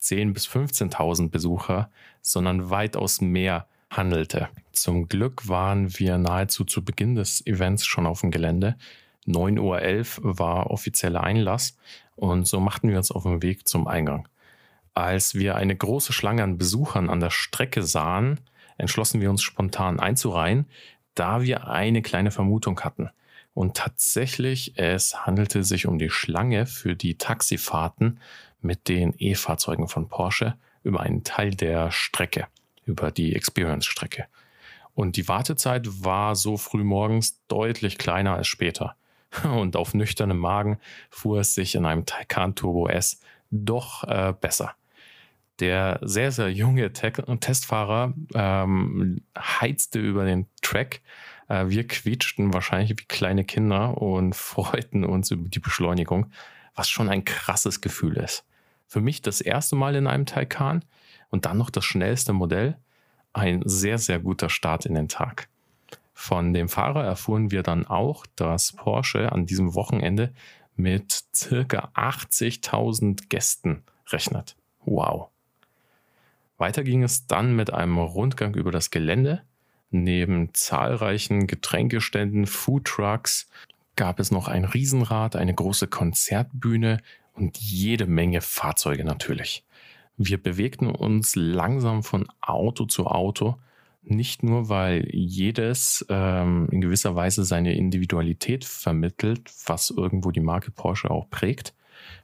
10.000 0.02 0.34
bis 0.34 0.48
15.000 0.48 1.30
Besucher, 1.30 1.90
sondern 2.22 2.70
weitaus 2.70 3.22
mehr 3.22 3.68
handelte. 3.90 4.50
Zum 4.72 5.08
Glück 5.08 5.48
waren 5.48 5.98
wir 5.98 6.18
nahezu 6.18 6.66
zu 6.66 6.84
Beginn 6.84 7.16
des 7.16 7.46
Events 7.46 7.86
schon 7.86 8.06
auf 8.06 8.22
dem 8.22 8.32
Gelände. 8.32 8.76
9.11 9.28 10.22
Uhr 10.22 10.40
war 10.40 10.72
offizieller 10.72 11.24
Einlass 11.24 11.78
und 12.16 12.48
so 12.48 12.60
machten 12.60 12.90
wir 12.90 12.98
uns 12.98 13.12
auf 13.12 13.24
den 13.24 13.42
Weg 13.42 13.68
zum 13.68 13.88
Eingang. 13.88 14.28
Als 14.98 15.36
wir 15.36 15.56
eine 15.56 15.76
große 15.76 16.12
Schlange 16.12 16.42
an 16.42 16.58
Besuchern 16.58 17.12
an 17.12 17.20
der 17.20 17.30
Strecke 17.30 17.84
sahen, 17.84 18.40
entschlossen 18.80 19.22
wir 19.22 19.30
uns 19.30 19.44
spontan 19.44 20.00
einzureihen, 20.00 20.66
da 21.14 21.44
wir 21.44 21.68
eine 21.68 22.02
kleine 22.02 22.32
Vermutung 22.32 22.80
hatten. 22.80 23.12
Und 23.54 23.78
tatsächlich, 23.78 24.76
es 24.76 25.24
handelte 25.24 25.64
sich 25.64 25.86
um 25.86 26.00
die 26.00 26.10
Schlange 26.10 26.66
für 26.66 26.96
die 26.96 27.16
Taxifahrten 27.16 28.20
mit 28.60 28.88
den 28.88 29.14
E-Fahrzeugen 29.20 29.88
von 29.88 30.10
Porsche 30.10 30.56
über 30.82 31.02
einen 31.02 31.24
Teil 31.24 31.52
der 31.52 31.92
Strecke, 31.92 32.48
über 32.84 33.12
die 33.12 33.36
Experience-Strecke. 33.36 34.26
Und 34.96 35.16
die 35.16 35.28
Wartezeit 35.28 35.86
war 36.04 36.36
so 36.36 36.58
früh 36.58 36.84
morgens 36.84 37.40
deutlich 37.50 38.00
kleiner 38.00 38.34
als 38.34 38.48
später. 38.48 38.96
Und 39.44 39.76
auf 39.76 39.94
nüchternem 39.94 40.40
Magen 40.40 40.80
fuhr 41.12 41.42
es 41.42 41.54
sich 41.54 41.76
in 41.76 41.86
einem 41.86 42.08
Taycan 42.08 42.56
Turbo 42.56 42.88
S 42.88 43.20
doch 43.52 44.04
äh, 44.06 44.34
besser. 44.42 44.74
Der 45.60 46.00
sehr, 46.04 46.32
sehr 46.32 46.52
junge 46.52 46.94
Te 46.94 47.12
Testfahrer 47.12 48.14
ähm, 48.34 49.22
heizte 49.38 50.00
über 50.00 50.26
den 50.26 50.46
Track. 50.62 51.02
Äh, 51.48 51.70
wir 51.70 51.88
quietschten 51.88 52.54
wahrscheinlich 52.54 52.92
wie 52.92 53.06
kleine 53.06 53.44
Kinder 53.44 54.00
und 54.00 54.36
freuten 54.36 55.04
uns 55.04 55.32
über 55.32 55.50
die 55.50 55.60
Beschleunigung, 55.60 56.28
was 56.76 56.90
schon 56.90 57.10
ein 57.10 57.26
krasses 57.26 57.82
Gefühl 57.82 58.18
ist. 58.18 58.46
Für 58.88 59.02
mich 59.02 59.22
das 59.22 59.42
erste 59.42 59.76
Mal 59.76 59.96
in 59.96 60.08
einem 60.08 60.26
Taycan 60.26 60.86
und 61.30 61.46
dann 61.46 61.58
noch 61.58 61.70
das 61.70 61.86
schnellste 61.86 62.34
Modell. 62.34 62.78
Ein 63.34 63.62
sehr, 63.66 63.98
sehr 63.98 64.20
guter 64.20 64.50
Start 64.50 64.86
in 64.86 64.96
den 64.96 65.10
Tag. 65.10 65.50
Von 66.14 66.54
dem 66.54 66.70
Fahrer 66.70 67.04
erfuhren 67.04 67.52
wir 67.52 67.62
dann 67.62 67.86
auch, 67.86 68.26
dass 68.36 68.72
Porsche 68.72 69.32
an 69.32 69.46
diesem 69.46 69.76
Wochenende 69.76 70.34
mit 70.76 71.24
circa 71.36 71.92
80.000 71.96 73.30
Gästen 73.30 73.84
rechnet. 74.08 74.56
Wow. 74.86 75.30
Weiter 76.58 76.84
ging 76.84 77.04
es 77.04 77.28
dann 77.28 77.56
mit 77.56 77.72
einem 77.72 77.98
Rundgang 77.98 78.56
über 78.56 78.72
das 78.72 78.90
Gelände. 78.90 79.44
Neben 79.90 80.54
zahlreichen 80.54 81.48
Getränkeständen, 81.48 82.46
Foodtrucks 82.46 83.48
gab 83.96 84.20
es 84.20 84.32
noch 84.32 84.48
ein 84.48 84.66
Riesenrad, 84.66 85.36
eine 85.36 85.54
große 85.54 85.88
Konzertbühne 85.88 87.00
und 87.34 87.58
jede 87.58 88.08
Menge 88.08 88.42
Fahrzeuge 88.42 89.04
natürlich. 89.04 89.64
Wir 90.18 90.42
bewegten 90.42 90.90
uns 90.90 91.36
langsam 91.36 92.04
von 92.04 92.28
Auto 92.42 92.86
zu 92.86 93.06
Auto, 93.06 93.58
nicht 94.02 94.42
nur 94.42 94.70
weil 94.70 95.08
jedes 95.12 96.06
ähm, 96.10 96.68
in 96.72 96.82
gewisser 96.82 97.16
Weise 97.16 97.44
seine 97.44 97.76
Individualität 97.76 98.66
vermittelt, 98.66 99.52
was 99.66 99.92
irgendwo 99.92 100.32
die 100.32 100.40
Marke 100.40 100.72
Porsche 100.72 101.12
auch 101.12 101.30
prägt, 101.30 101.74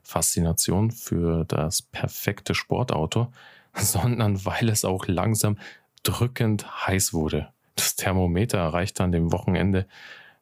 Faszination 0.02 0.90
für 0.90 1.44
das 1.44 1.82
perfekte 1.82 2.54
Sportauto, 2.54 3.32
sondern 3.76 4.44
weil 4.44 4.68
es 4.68 4.84
auch 4.84 5.06
langsam 5.06 5.58
drückend 6.02 6.86
heiß 6.86 7.12
wurde. 7.12 7.48
Das 7.76 7.96
Thermometer 7.96 8.58
erreichte 8.58 9.02
an 9.02 9.12
dem 9.12 9.32
Wochenende 9.32 9.86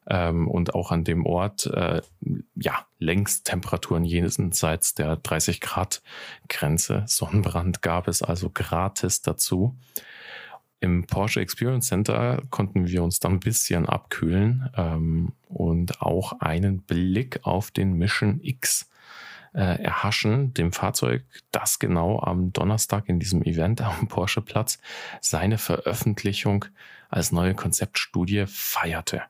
ähm, 0.07 0.47
und 0.47 0.75
auch 0.75 0.91
an 0.91 1.03
dem 1.03 1.25
Ort 1.25 1.65
äh, 1.67 2.01
ja 2.55 2.85
längst 2.99 3.45
Temperaturen 3.45 4.03
jenseits 4.03 4.93
der 4.93 5.15
30 5.17 5.61
Grad 5.61 6.01
Grenze. 6.49 7.03
Sonnenbrand 7.07 7.81
gab 7.81 8.07
es 8.07 8.21
also 8.21 8.49
gratis 8.53 9.21
dazu. 9.21 9.75
Im 10.79 11.07
Porsche 11.07 11.39
Experience 11.39 11.87
Center 11.87 12.41
konnten 12.49 12.87
wir 12.87 13.03
uns 13.03 13.19
dann 13.19 13.33
ein 13.33 13.39
bisschen 13.39 13.87
abkühlen 13.87 14.69
ähm, 14.75 15.31
und 15.47 16.01
auch 16.01 16.41
einen 16.41 16.81
Blick 16.81 17.39
auf 17.43 17.71
den 17.71 17.93
Mission 17.93 18.41
X 18.43 18.89
äh, 19.53 19.83
erhaschen, 19.83 20.53
dem 20.53 20.71
Fahrzeug, 20.71 21.23
das 21.51 21.79
genau 21.79 22.19
am 22.19 22.53
Donnerstag 22.53 23.07
in 23.07 23.19
diesem 23.19 23.43
Event 23.43 23.81
am 23.81 24.07
Porsche-Platz 24.07 24.79
seine 25.21 25.57
Veröffentlichung 25.57 26.65
als 27.09 27.31
neue 27.31 27.53
Konzeptstudie 27.53 28.45
feierte. 28.47 29.23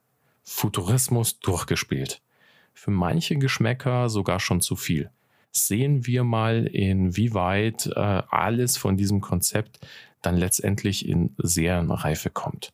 Futurismus 0.43 1.39
durchgespielt. 1.39 2.21
Für 2.73 2.91
manche 2.91 3.36
Geschmäcker 3.38 4.09
sogar 4.09 4.39
schon 4.39 4.62
zu 4.62 4.75
viel. 4.75 5.09
Sehen 5.51 6.05
wir 6.05 6.23
mal, 6.23 6.65
inwieweit 6.65 7.88
äh, 7.88 7.99
alles 7.99 8.77
von 8.77 8.97
diesem 8.97 9.21
Konzept 9.21 9.79
dann 10.21 10.38
letztendlich 10.38 11.07
in 11.07 11.36
Serienreife 11.38 12.29
kommt. 12.29 12.73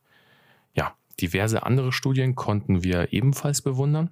Ja, 0.74 0.94
diverse 1.20 1.64
andere 1.64 1.92
Studien 1.92 2.36
konnten 2.36 2.84
wir 2.84 3.12
ebenfalls 3.12 3.62
bewundern. 3.62 4.12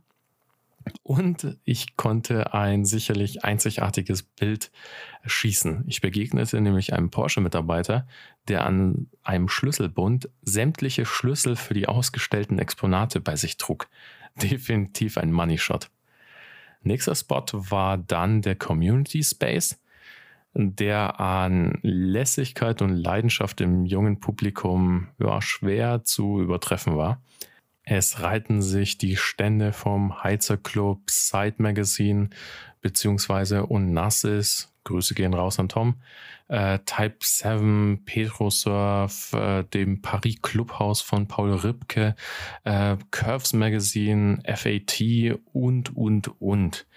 Und 1.03 1.57
ich 1.63 1.97
konnte 1.97 2.53
ein 2.53 2.85
sicherlich 2.85 3.43
einzigartiges 3.43 4.23
Bild 4.23 4.71
schießen. 5.25 5.83
Ich 5.87 6.01
begegnete 6.01 6.59
nämlich 6.61 6.93
einem 6.93 7.09
Porsche-Mitarbeiter, 7.09 8.07
der 8.47 8.65
an 8.65 9.07
einem 9.23 9.49
Schlüsselbund 9.49 10.29
sämtliche 10.41 11.05
Schlüssel 11.05 11.55
für 11.55 11.73
die 11.73 11.87
ausgestellten 11.87 12.59
Exponate 12.59 13.19
bei 13.19 13.35
sich 13.35 13.57
trug. 13.57 13.87
definitiv 14.41 15.17
ein 15.17 15.31
Money 15.31 15.57
Shot. 15.57 15.89
Nächster 16.83 17.15
Spot 17.15 17.45
war 17.53 17.97
dann 17.97 18.41
der 18.41 18.55
Community 18.55 19.23
Space, 19.23 19.79
der 20.53 21.19
an 21.19 21.79
Lässigkeit 21.81 22.81
und 22.81 22.95
Leidenschaft 22.95 23.61
im 23.61 23.85
jungen 23.85 24.19
Publikum 24.19 25.07
ja, 25.19 25.41
schwer 25.41 26.03
zu 26.03 26.41
übertreffen 26.41 26.95
war. 26.95 27.21
Es 27.89 28.21
reihten 28.21 28.61
sich 28.61 28.97
die 28.97 29.15
Stände 29.15 29.71
vom 29.71 30.21
Heizer 30.21 30.57
Club, 30.57 31.09
Side 31.09 31.55
Magazine 31.59 32.29
beziehungsweise 32.81 33.65
Unassis, 33.65 34.73
Grüße 34.83 35.15
gehen 35.15 35.33
raus 35.33 35.57
an 35.57 35.69
Tom, 35.69 35.95
äh, 36.49 36.79
Type 36.79 37.19
7, 37.21 38.03
Petrosurf, 38.03 39.31
äh, 39.31 39.63
dem 39.63 40.01
Paris 40.01 40.41
Clubhaus 40.41 40.99
von 40.99 41.29
Paul 41.29 41.53
Ripke, 41.53 42.17
äh, 42.65 42.97
Curves 43.11 43.53
Magazine, 43.53 44.39
FAT 44.45 45.39
und, 45.53 45.95
und, 45.95 46.41
und. 46.41 46.87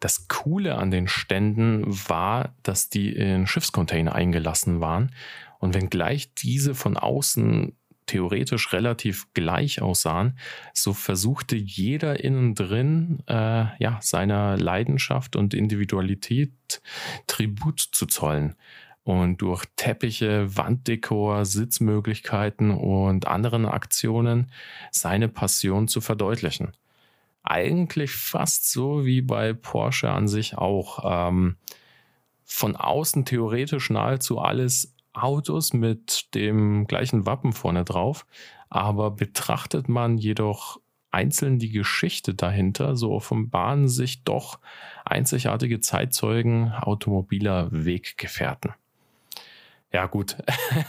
Das 0.00 0.28
Coole 0.28 0.76
an 0.76 0.90
den 0.90 1.08
Ständen 1.08 1.84
war, 2.08 2.54
dass 2.62 2.88
die 2.88 3.12
in 3.12 3.46
Schiffscontainer 3.46 4.14
eingelassen 4.14 4.80
waren. 4.80 5.14
Und 5.58 5.74
wenngleich 5.74 6.32
diese 6.34 6.74
von 6.74 6.96
außen 6.96 7.76
theoretisch 8.08 8.72
relativ 8.72 9.32
gleich 9.34 9.80
aussahen, 9.80 10.38
so 10.74 10.92
versuchte 10.92 11.54
jeder 11.54 12.22
innen 12.22 12.54
drin 12.54 13.22
äh, 13.26 13.66
ja, 13.78 13.98
seiner 14.00 14.56
Leidenschaft 14.56 15.36
und 15.36 15.54
Individualität 15.54 16.82
Tribut 17.26 17.80
zu 17.80 18.06
zollen 18.06 18.56
und 19.04 19.38
durch 19.38 19.64
Teppiche, 19.76 20.56
Wanddekor, 20.56 21.44
Sitzmöglichkeiten 21.44 22.70
und 22.70 23.26
anderen 23.26 23.64
Aktionen 23.64 24.50
seine 24.90 25.28
Passion 25.28 25.88
zu 25.88 26.00
verdeutlichen. 26.00 26.72
Eigentlich 27.42 28.10
fast 28.10 28.70
so 28.70 29.06
wie 29.06 29.22
bei 29.22 29.54
Porsche 29.54 30.10
an 30.10 30.28
sich 30.28 30.58
auch. 30.58 31.28
Ähm, 31.28 31.56
von 32.44 32.76
außen 32.76 33.24
theoretisch 33.24 33.90
nahezu 33.90 34.38
alles 34.38 34.94
Autos 35.18 35.72
mit 35.72 36.34
dem 36.34 36.86
gleichen 36.86 37.26
Wappen 37.26 37.52
vorne 37.52 37.84
drauf, 37.84 38.26
aber 38.70 39.10
betrachtet 39.10 39.88
man 39.88 40.18
jedoch 40.18 40.80
einzeln 41.10 41.58
die 41.58 41.70
Geschichte 41.70 42.34
dahinter, 42.34 42.96
so 42.96 43.12
offenbaren 43.12 43.88
sich 43.88 44.24
doch 44.24 44.58
einzigartige 45.04 45.80
Zeitzeugen 45.80 46.72
automobiler 46.72 47.68
Weggefährten. 47.70 48.74
Ja, 49.90 50.06
gut. 50.06 50.36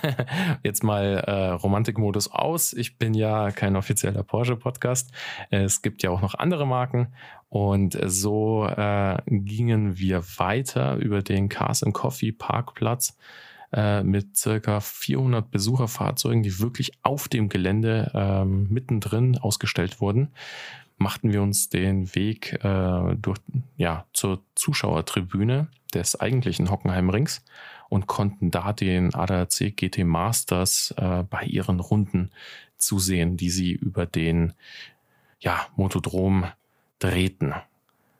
Jetzt 0.63 0.83
mal 0.83 1.23
äh, 1.25 1.51
Romantikmodus 1.51 2.31
aus. 2.31 2.73
Ich 2.73 2.97
bin 2.97 3.13
ja 3.13 3.49
kein 3.51 3.77
offizieller 3.77 4.23
Porsche-Podcast. 4.23 5.13
Es 5.51 5.81
gibt 5.81 6.03
ja 6.03 6.09
auch 6.09 6.21
noch 6.21 6.35
andere 6.35 6.67
Marken. 6.67 7.13
Und 7.47 7.97
so 8.05 8.65
äh, 8.67 9.17
gingen 9.25 9.97
wir 9.97 10.21
weiter 10.37 10.97
über 10.97 11.21
den 11.21 11.47
Cars 11.47 11.81
and 11.81 11.93
Coffee 11.93 12.33
Parkplatz 12.33 13.17
äh, 13.71 14.03
mit 14.03 14.37
circa 14.37 14.79
400 14.79 15.49
Besucherfahrzeugen, 15.51 16.43
die 16.43 16.59
wirklich 16.59 16.91
auf 17.03 17.27
dem 17.27 17.49
Gelände 17.49 18.11
ähm, 18.13 18.67
mittendrin 18.69 19.37
ausgestellt 19.37 20.01
wurden 20.01 20.29
machten 20.99 21.31
wir 21.31 21.41
uns 21.41 21.69
den 21.69 22.13
Weg 22.13 22.63
äh, 22.63 23.15
durch, 23.15 23.39
ja, 23.77 24.05
zur 24.13 24.43
Zuschauertribüne 24.55 25.69
des 25.93 26.19
eigentlichen 26.19 26.69
Hockenheimrings 26.69 27.43
und 27.87 28.05
konnten 28.05 28.51
da 28.51 28.73
den 28.73 29.15
ADAC 29.15 29.75
GT 29.75 29.99
Masters 29.99 30.93
äh, 30.97 31.23
bei 31.23 31.43
ihren 31.45 31.79
Runden 31.79 32.31
zusehen, 32.77 33.37
die 33.37 33.49
sie 33.49 33.71
über 33.71 34.05
den 34.05 34.53
ja, 35.39 35.67
Motodrom 35.75 36.45
drehten. 36.99 37.53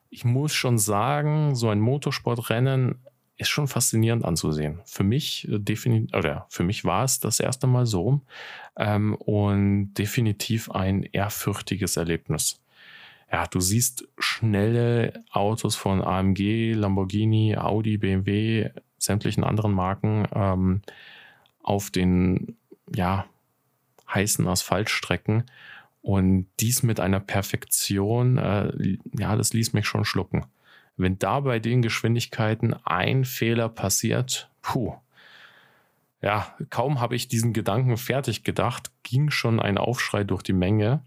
Ich 0.10 0.26
muss 0.26 0.54
schon 0.54 0.80
sagen, 0.80 1.56
so 1.56 1.70
ein 1.70 1.80
Motorsportrennen 1.80 2.98
ist 3.40 3.50
schon 3.50 3.68
faszinierend 3.68 4.26
anzusehen. 4.26 4.82
Für 4.86 5.04
mich 5.04 5.48
äh, 5.50 5.58
definitiv, 5.60 6.16
oder 6.16 6.46
für 6.50 6.64
mich 6.64 6.86
war 6.86 7.04
es 7.04 7.20
das 7.20 7.40
erste 7.40 7.66
Mal 7.66 7.86
so 7.86 8.22
ähm, 8.78 9.16
und 9.16 9.94
definitiv 9.94 10.70
ein 10.70 11.04
ehrfürchtiges 11.04 11.98
Erlebnis. 11.98 12.62
Ja, 13.32 13.48
du 13.48 13.60
siehst 13.60 14.08
schnelle 14.18 15.24
Autos 15.32 15.76
von 15.76 16.04
AMG, 16.04 16.74
Lamborghini, 16.74 17.56
Audi, 17.56 17.98
BMW, 17.98 18.70
sämtlichen 18.98 19.44
anderen 19.44 19.72
Marken 19.72 20.28
ähm, 20.34 20.82
auf 21.64 21.92
den 21.92 22.58
ja, 22.94 23.26
heißen 24.14 24.48
Asphaltstrecken 24.48 25.44
und 26.02 26.48
dies 26.60 26.84
mit 26.84 27.00
einer 27.00 27.20
Perfektion, 27.22 28.38
äh, 28.38 28.98
ja, 29.18 29.36
das 29.38 29.54
ließ 29.54 29.74
mich 29.74 29.86
schon 29.86 30.04
schlucken. 30.04 30.46
Wenn 31.00 31.18
da 31.18 31.40
bei 31.40 31.60
den 31.60 31.82
Geschwindigkeiten 31.82 32.76
ein 32.84 33.24
Fehler 33.24 33.70
passiert, 33.70 34.50
puh. 34.62 34.96
Ja, 36.22 36.54
kaum 36.70 37.00
habe 37.00 37.16
ich 37.16 37.30
diesen 37.30 37.54
Gedanken 37.54 37.96
fertig 37.96 38.44
gedacht, 38.44 38.92
ging 39.04 39.30
schon 39.30 39.62
ein 39.62 39.78
Aufschrei 39.78 40.26
durch 40.26 40.44
die 40.44 40.52
Menge. 40.52 41.02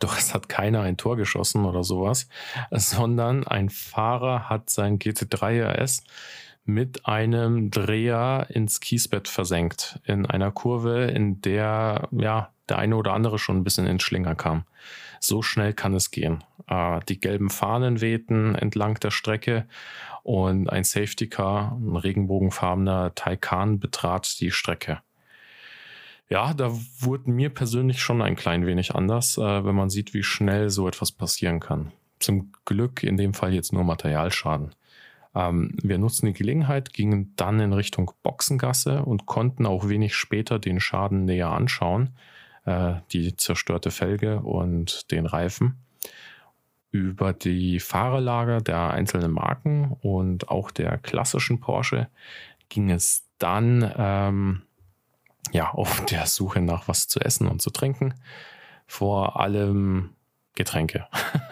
Doch 0.00 0.16
es 0.16 0.32
hat 0.32 0.48
keiner 0.48 0.80
ein 0.80 0.96
Tor 0.96 1.18
geschossen 1.18 1.66
oder 1.66 1.84
sowas, 1.84 2.26
sondern 2.70 3.46
ein 3.46 3.68
Fahrer 3.68 4.48
hat 4.48 4.70
sein 4.70 4.98
GT3 4.98 5.82
RS 5.82 6.02
mit 6.64 7.04
einem 7.04 7.70
Dreher 7.70 8.46
ins 8.48 8.80
Kiesbett 8.80 9.28
versenkt. 9.28 10.00
In 10.04 10.24
einer 10.24 10.50
Kurve, 10.52 11.04
in 11.04 11.42
der 11.42 12.08
ja 12.12 12.50
der 12.70 12.78
eine 12.78 12.96
oder 12.96 13.12
andere 13.12 13.38
schon 13.38 13.58
ein 13.58 13.64
bisschen 13.64 13.86
ins 13.86 14.02
Schlinger 14.02 14.34
kam. 14.34 14.64
So 15.20 15.42
schnell 15.42 15.72
kann 15.72 15.94
es 15.94 16.10
gehen. 16.10 16.44
Äh, 16.68 17.00
die 17.08 17.20
gelben 17.20 17.50
Fahnen 17.50 18.00
wehten 18.00 18.54
entlang 18.54 18.94
der 19.00 19.10
Strecke 19.10 19.66
und 20.22 20.68
ein 20.68 20.84
Safety 20.84 21.28
Car, 21.28 21.78
ein 21.80 21.96
regenbogenfarbener 21.96 23.14
Taycan, 23.14 23.78
betrat 23.78 24.40
die 24.40 24.50
Strecke. 24.50 25.00
Ja, 26.28 26.54
da 26.54 26.72
wurde 26.98 27.30
mir 27.30 27.50
persönlich 27.50 28.00
schon 28.00 28.20
ein 28.20 28.34
klein 28.34 28.66
wenig 28.66 28.94
anders, 28.94 29.38
äh, 29.38 29.64
wenn 29.64 29.76
man 29.76 29.90
sieht, 29.90 30.12
wie 30.12 30.24
schnell 30.24 30.70
so 30.70 30.88
etwas 30.88 31.12
passieren 31.12 31.60
kann. 31.60 31.92
Zum 32.18 32.50
Glück 32.64 33.02
in 33.02 33.16
dem 33.16 33.34
Fall 33.34 33.54
jetzt 33.54 33.72
nur 33.72 33.84
Materialschaden. 33.84 34.74
Ähm, 35.36 35.76
wir 35.82 35.98
nutzten 35.98 36.26
die 36.26 36.32
Gelegenheit, 36.32 36.92
gingen 36.92 37.32
dann 37.36 37.60
in 37.60 37.72
Richtung 37.72 38.10
Boxengasse 38.22 39.04
und 39.04 39.26
konnten 39.26 39.66
auch 39.66 39.88
wenig 39.88 40.16
später 40.16 40.58
den 40.58 40.80
Schaden 40.80 41.26
näher 41.26 41.50
anschauen, 41.50 42.10
äh, 42.66 42.96
die 43.12 43.36
zerstörte 43.36 43.90
Felge 43.90 44.40
und 44.40 45.10
den 45.10 45.26
Reifen. 45.26 45.76
Über 46.90 47.32
die 47.32 47.80
Fahrerlager 47.80 48.60
der 48.60 48.90
einzelnen 48.90 49.32
Marken 49.32 49.96
und 50.00 50.48
auch 50.48 50.70
der 50.70 50.98
klassischen 50.98 51.60
Porsche 51.60 52.08
ging 52.68 52.90
es 52.90 53.24
dann 53.38 53.92
ähm, 53.96 54.62
ja, 55.52 55.70
auf 55.70 56.04
der 56.06 56.26
Suche 56.26 56.60
nach 56.60 56.88
was 56.88 57.08
zu 57.08 57.20
essen 57.20 57.48
und 57.48 57.62
zu 57.62 57.70
trinken. 57.70 58.14
Vor 58.86 59.40
allem 59.40 60.10
Getränke. 60.56 61.06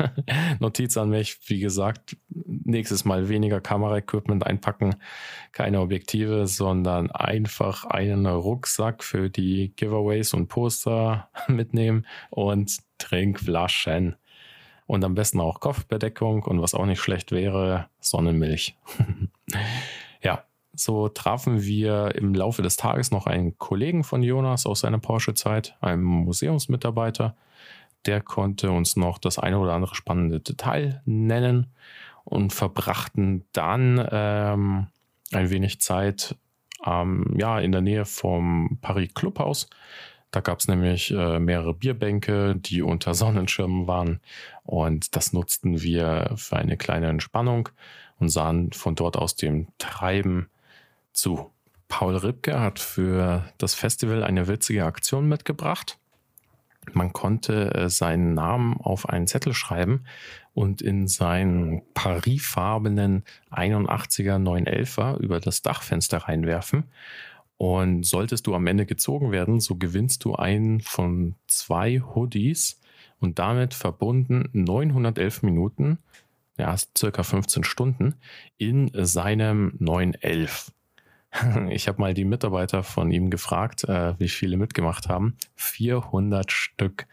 Notiz 0.58 0.96
an 0.96 1.10
mich, 1.10 1.38
wie 1.46 1.60
gesagt, 1.60 2.16
nächstes 2.28 3.04
Mal 3.04 3.28
weniger 3.28 3.60
Kameraequipment 3.60 4.44
einpacken, 4.44 4.96
keine 5.52 5.80
Objektive, 5.80 6.46
sondern 6.48 7.10
einfach 7.12 7.84
einen 7.84 8.26
Rucksack 8.26 9.04
für 9.04 9.30
die 9.30 9.72
Giveaways 9.76 10.34
und 10.34 10.48
Poster 10.48 11.28
mitnehmen 11.48 12.06
und 12.30 12.78
Trinkflaschen. 12.98 14.16
Und 14.86 15.04
am 15.04 15.14
besten 15.14 15.40
auch 15.40 15.60
Kopfbedeckung 15.60 16.42
und 16.42 16.60
was 16.60 16.74
auch 16.74 16.84
nicht 16.84 17.00
schlecht 17.00 17.32
wäre, 17.32 17.88
Sonnenmilch. 18.00 18.76
ja, 20.22 20.44
so 20.74 21.08
trafen 21.08 21.62
wir 21.62 22.14
im 22.16 22.34
Laufe 22.34 22.60
des 22.60 22.76
Tages 22.76 23.10
noch 23.10 23.26
einen 23.26 23.56
Kollegen 23.56 24.04
von 24.04 24.22
Jonas 24.22 24.66
aus 24.66 24.80
seiner 24.80 24.98
Porsche-Zeit, 24.98 25.76
einen 25.80 26.02
Museumsmitarbeiter, 26.02 27.36
der 28.06 28.20
konnte 28.20 28.70
uns 28.70 28.96
noch 28.96 29.18
das 29.18 29.38
eine 29.38 29.58
oder 29.58 29.72
andere 29.72 29.94
spannende 29.94 30.40
Detail 30.40 31.02
nennen 31.04 31.72
und 32.24 32.52
verbrachten 32.52 33.44
dann 33.52 34.06
ähm, 34.10 34.86
ein 35.32 35.50
wenig 35.50 35.80
Zeit 35.80 36.36
ähm, 36.86 37.34
ja, 37.36 37.58
in 37.58 37.72
der 37.72 37.80
Nähe 37.80 38.04
vom 38.04 38.78
Paris 38.80 39.12
Clubhaus. 39.14 39.68
Da 40.30 40.40
gab 40.40 40.58
es 40.58 40.68
nämlich 40.68 41.12
äh, 41.12 41.38
mehrere 41.38 41.74
Bierbänke, 41.74 42.56
die 42.56 42.82
unter 42.82 43.14
Sonnenschirmen 43.14 43.86
waren. 43.86 44.20
Und 44.64 45.14
das 45.14 45.32
nutzten 45.32 45.80
wir 45.80 46.32
für 46.34 46.56
eine 46.56 46.76
kleine 46.76 47.08
Entspannung 47.08 47.68
und 48.18 48.30
sahen 48.30 48.72
von 48.72 48.96
dort 48.96 49.16
aus 49.16 49.36
dem 49.36 49.68
Treiben 49.78 50.48
zu. 51.12 51.50
Paul 51.86 52.16
Ripke 52.16 52.58
hat 52.58 52.80
für 52.80 53.44
das 53.58 53.74
Festival 53.74 54.24
eine 54.24 54.48
witzige 54.48 54.84
Aktion 54.84 55.28
mitgebracht. 55.28 55.98
Man 56.92 57.12
konnte 57.12 57.74
äh, 57.74 57.88
seinen 57.88 58.34
Namen 58.34 58.76
auf 58.76 59.08
einen 59.08 59.26
Zettel 59.26 59.54
schreiben 59.54 60.04
und 60.52 60.82
in 60.82 61.08
seinen 61.08 61.82
Paris-farbenen 61.94 63.24
81er 63.50 64.36
911er 64.38 65.18
über 65.18 65.40
das 65.40 65.62
Dachfenster 65.62 66.18
reinwerfen. 66.18 66.84
Und 67.56 68.04
solltest 68.04 68.46
du 68.46 68.54
am 68.54 68.66
Ende 68.66 68.86
gezogen 68.86 69.32
werden, 69.32 69.60
so 69.60 69.76
gewinnst 69.76 70.24
du 70.24 70.34
einen 70.34 70.80
von 70.80 71.34
zwei 71.46 72.00
Hoodies 72.00 72.80
und 73.20 73.38
damit 73.38 73.74
verbunden 73.74 74.48
911 74.52 75.42
Minuten, 75.42 75.98
ja, 76.58 76.76
circa 76.96 77.22
15 77.22 77.64
Stunden 77.64 78.14
in 78.58 78.90
seinem 78.94 79.74
911. 79.78 80.72
Ich 81.70 81.88
habe 81.88 82.00
mal 82.00 82.14
die 82.14 82.24
Mitarbeiter 82.24 82.82
von 82.82 83.10
ihm 83.10 83.30
gefragt, 83.30 83.84
äh, 83.84 84.18
wie 84.18 84.28
viele 84.28 84.56
mitgemacht 84.56 85.08
haben. 85.08 85.36
400 85.56 86.50
Stück 86.52 87.06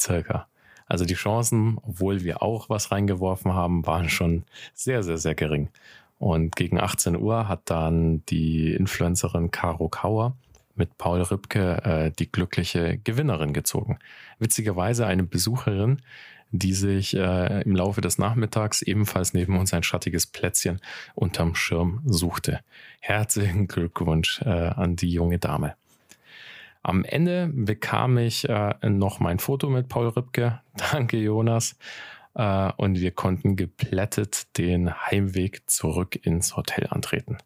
circa. 0.00 0.46
Also 0.86 1.04
die 1.04 1.14
Chancen, 1.14 1.78
obwohl 1.82 2.22
wir 2.22 2.42
auch 2.42 2.68
was 2.68 2.92
reingeworfen 2.92 3.54
haben, 3.54 3.86
waren 3.86 4.08
schon 4.08 4.44
sehr, 4.72 5.02
sehr, 5.02 5.18
sehr 5.18 5.34
gering. 5.34 5.70
Und 6.18 6.56
gegen 6.56 6.80
18 6.80 7.16
Uhr 7.16 7.48
hat 7.48 7.62
dann 7.64 8.24
die 8.26 8.72
Influencerin 8.72 9.50
Caro 9.50 9.88
Kauer 9.88 10.36
mit 10.74 10.96
Paul 10.98 11.22
Rübke 11.22 11.82
äh, 11.84 12.10
die 12.12 12.30
glückliche 12.30 12.98
Gewinnerin 12.98 13.52
gezogen. 13.52 13.98
Witzigerweise 14.38 15.06
eine 15.06 15.24
Besucherin, 15.24 16.02
die 16.58 16.72
sich 16.72 17.14
äh, 17.14 17.62
im 17.62 17.76
Laufe 17.76 18.00
des 18.00 18.18
Nachmittags 18.18 18.82
ebenfalls 18.82 19.34
neben 19.34 19.58
uns 19.58 19.72
ein 19.72 19.82
schattiges 19.82 20.26
Plätzchen 20.26 20.80
unterm 21.14 21.54
Schirm 21.54 22.02
suchte. 22.04 22.60
Herzlichen 23.00 23.66
Glückwunsch 23.66 24.40
äh, 24.42 24.48
an 24.48 24.96
die 24.96 25.10
junge 25.10 25.38
Dame. 25.38 25.74
Am 26.82 27.04
Ende 27.04 27.50
bekam 27.52 28.16
ich 28.16 28.48
äh, 28.48 28.74
noch 28.88 29.18
mein 29.18 29.40
Foto 29.40 29.68
mit 29.68 29.88
Paul 29.88 30.08
Rübke. 30.08 30.60
Danke, 30.92 31.16
Jonas. 31.16 31.76
Äh, 32.34 32.72
und 32.76 33.00
wir 33.00 33.10
konnten 33.10 33.56
geplättet 33.56 34.56
den 34.56 34.94
Heimweg 34.94 35.68
zurück 35.68 36.14
ins 36.24 36.56
Hotel 36.56 36.86
antreten. 36.88 37.38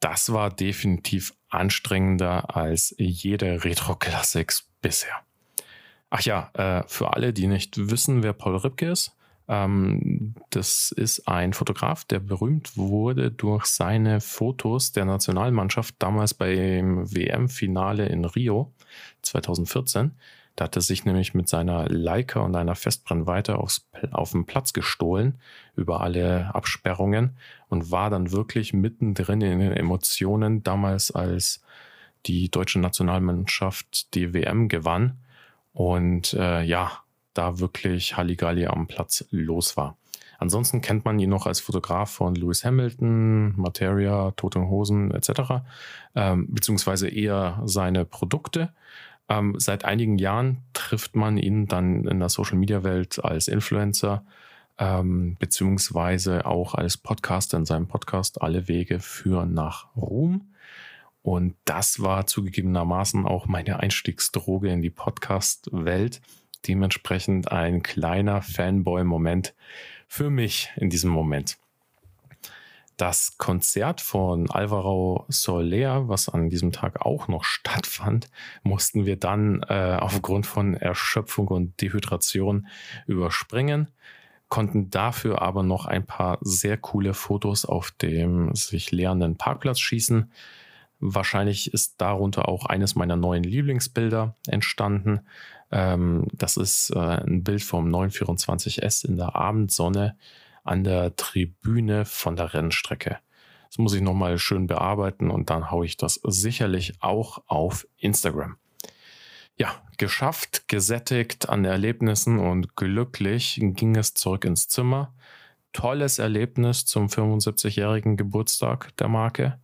Das 0.00 0.32
war 0.32 0.50
definitiv 0.50 1.32
anstrengender 1.48 2.56
als 2.56 2.94
jede 2.98 3.64
Retro 3.64 3.94
Classics 3.94 4.68
bisher. 4.80 5.22
Ach 6.14 6.20
ja, 6.20 6.50
äh, 6.52 6.82
für 6.88 7.14
alle, 7.14 7.32
die 7.32 7.46
nicht 7.46 7.90
wissen, 7.90 8.22
wer 8.22 8.34
Paul 8.34 8.56
Ripke 8.56 8.90
ist, 8.90 9.16
ähm, 9.48 10.34
das 10.50 10.92
ist 10.94 11.26
ein 11.26 11.54
Fotograf, 11.54 12.04
der 12.04 12.20
berühmt 12.20 12.76
wurde 12.76 13.30
durch 13.30 13.64
seine 13.64 14.20
Fotos 14.20 14.92
der 14.92 15.06
Nationalmannschaft 15.06 15.94
damals 16.00 16.34
beim 16.34 17.10
WM-Finale 17.10 18.04
in 18.04 18.26
Rio 18.26 18.74
2014. 19.22 20.10
Da 20.54 20.64
hat 20.64 20.76
er 20.76 20.82
sich 20.82 21.06
nämlich 21.06 21.32
mit 21.32 21.48
seiner 21.48 21.88
Leica 21.88 22.40
und 22.40 22.56
einer 22.56 22.74
Festbrennweite 22.74 23.56
aufs, 23.56 23.88
auf 24.10 24.32
den 24.32 24.44
Platz 24.44 24.74
gestohlen 24.74 25.38
über 25.76 26.02
alle 26.02 26.54
Absperrungen 26.54 27.38
und 27.70 27.90
war 27.90 28.10
dann 28.10 28.32
wirklich 28.32 28.74
mittendrin 28.74 29.40
in 29.40 29.60
den 29.60 29.72
Emotionen 29.72 30.62
damals, 30.62 31.10
als 31.10 31.62
die 32.26 32.50
deutsche 32.50 32.80
Nationalmannschaft 32.80 34.12
die 34.12 34.34
WM 34.34 34.68
gewann 34.68 35.16
und 35.72 36.34
äh, 36.34 36.62
ja, 36.62 36.92
da 37.34 37.58
wirklich 37.58 38.16
Halligalli 38.16 38.66
am 38.66 38.86
Platz 38.86 39.24
los 39.30 39.76
war. 39.76 39.96
Ansonsten 40.38 40.80
kennt 40.80 41.04
man 41.04 41.20
ihn 41.20 41.30
noch 41.30 41.46
als 41.46 41.60
Fotograf 41.60 42.10
von 42.10 42.34
Lewis 42.34 42.64
Hamilton, 42.64 43.54
Materia, 43.56 44.32
Toten 44.32 44.68
Hosen 44.68 45.12
etc., 45.12 45.62
ähm, 46.16 46.48
beziehungsweise 46.50 47.08
eher 47.08 47.62
seine 47.64 48.04
Produkte. 48.04 48.72
Ähm, 49.28 49.54
seit 49.58 49.84
einigen 49.84 50.18
Jahren 50.18 50.58
trifft 50.72 51.14
man 51.14 51.38
ihn 51.38 51.68
dann 51.68 52.06
in 52.06 52.18
der 52.18 52.28
Social-Media-Welt 52.28 53.24
als 53.24 53.46
Influencer, 53.46 54.24
ähm, 54.78 55.36
beziehungsweise 55.38 56.44
auch 56.44 56.74
als 56.74 56.96
Podcaster 56.96 57.56
in 57.56 57.64
seinem 57.64 57.86
Podcast 57.86 58.42
Alle 58.42 58.66
Wege 58.66 58.98
führen 58.98 59.54
nach 59.54 59.94
Ruhm. 59.94 60.51
Und 61.22 61.54
das 61.64 62.02
war 62.02 62.26
zugegebenermaßen 62.26 63.26
auch 63.26 63.46
meine 63.46 63.80
Einstiegsdroge 63.80 64.70
in 64.70 64.82
die 64.82 64.90
Podcast-Welt. 64.90 66.20
Dementsprechend 66.66 67.50
ein 67.50 67.82
kleiner 67.82 68.42
Fanboy-Moment 68.42 69.54
für 70.08 70.30
mich 70.30 70.70
in 70.76 70.90
diesem 70.90 71.10
Moment. 71.10 71.56
Das 72.96 73.38
Konzert 73.38 74.00
von 74.00 74.50
Alvaro 74.50 75.24
Soler, 75.28 76.08
was 76.08 76.28
an 76.28 76.50
diesem 76.50 76.72
Tag 76.72 77.04
auch 77.04 77.26
noch 77.26 77.42
stattfand, 77.42 78.28
mussten 78.62 79.06
wir 79.06 79.16
dann 79.16 79.62
äh, 79.68 79.96
aufgrund 79.98 80.46
von 80.46 80.74
Erschöpfung 80.74 81.48
und 81.48 81.80
Dehydration 81.80 82.66
überspringen, 83.06 83.88
konnten 84.48 84.90
dafür 84.90 85.40
aber 85.40 85.62
noch 85.62 85.86
ein 85.86 86.04
paar 86.04 86.38
sehr 86.42 86.76
coole 86.76 87.14
Fotos 87.14 87.64
auf 87.64 87.90
dem 87.90 88.54
sich 88.54 88.92
leerenden 88.92 89.36
Parkplatz 89.36 89.80
schießen. 89.80 90.30
Wahrscheinlich 91.04 91.74
ist 91.74 92.00
darunter 92.00 92.48
auch 92.48 92.66
eines 92.66 92.94
meiner 92.94 93.16
neuen 93.16 93.42
Lieblingsbilder 93.42 94.36
entstanden. 94.46 95.22
Ähm, 95.72 96.28
das 96.32 96.56
ist 96.56 96.90
äh, 96.90 96.98
ein 96.98 97.42
Bild 97.42 97.64
vom 97.64 97.88
924S 97.92 99.04
in 99.04 99.16
der 99.16 99.34
Abendsonne 99.34 100.16
an 100.62 100.84
der 100.84 101.16
Tribüne 101.16 102.04
von 102.04 102.36
der 102.36 102.54
Rennstrecke. 102.54 103.18
Das 103.66 103.78
muss 103.78 103.94
ich 103.94 104.00
nochmal 104.00 104.38
schön 104.38 104.68
bearbeiten 104.68 105.28
und 105.28 105.50
dann 105.50 105.72
haue 105.72 105.86
ich 105.86 105.96
das 105.96 106.20
sicherlich 106.22 106.94
auch 107.00 107.42
auf 107.48 107.84
Instagram. 107.96 108.56
Ja, 109.56 109.74
geschafft, 109.98 110.68
gesättigt 110.68 111.48
an 111.48 111.64
Erlebnissen 111.64 112.38
und 112.38 112.76
glücklich 112.76 113.58
ging 113.60 113.96
es 113.96 114.14
zurück 114.14 114.44
ins 114.44 114.68
Zimmer. 114.68 115.12
Tolles 115.72 116.20
Erlebnis 116.20 116.84
zum 116.84 117.08
75-jährigen 117.08 118.16
Geburtstag 118.16 118.96
der 118.98 119.08
Marke. 119.08 119.58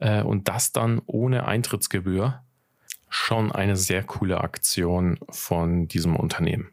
Äh, 0.00 0.22
und 0.22 0.48
das 0.48 0.72
dann 0.72 1.00
ohne 1.06 1.46
Eintrittsgebühr. 1.46 2.42
Schon 3.08 3.52
eine 3.52 3.76
sehr 3.76 4.02
coole 4.02 4.40
Aktion 4.40 5.18
von 5.30 5.88
diesem 5.88 6.14
Unternehmen. 6.16 6.72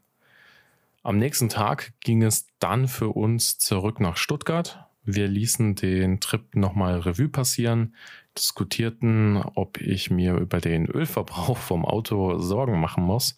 Am 1.02 1.18
nächsten 1.18 1.48
Tag 1.48 1.92
ging 2.00 2.22
es 2.22 2.46
dann 2.58 2.88
für 2.88 3.10
uns 3.10 3.58
zurück 3.58 4.00
nach 4.00 4.16
Stuttgart. 4.16 4.84
Wir 5.04 5.28
ließen 5.28 5.76
den 5.76 6.18
Trip 6.18 6.56
nochmal 6.56 6.98
Revue 6.98 7.28
passieren, 7.28 7.94
diskutierten, 8.36 9.36
ob 9.54 9.80
ich 9.80 10.10
mir 10.10 10.34
über 10.34 10.60
den 10.60 10.86
Ölverbrauch 10.86 11.56
vom 11.58 11.84
Auto 11.84 12.38
Sorgen 12.38 12.80
machen 12.80 13.04
muss 13.04 13.36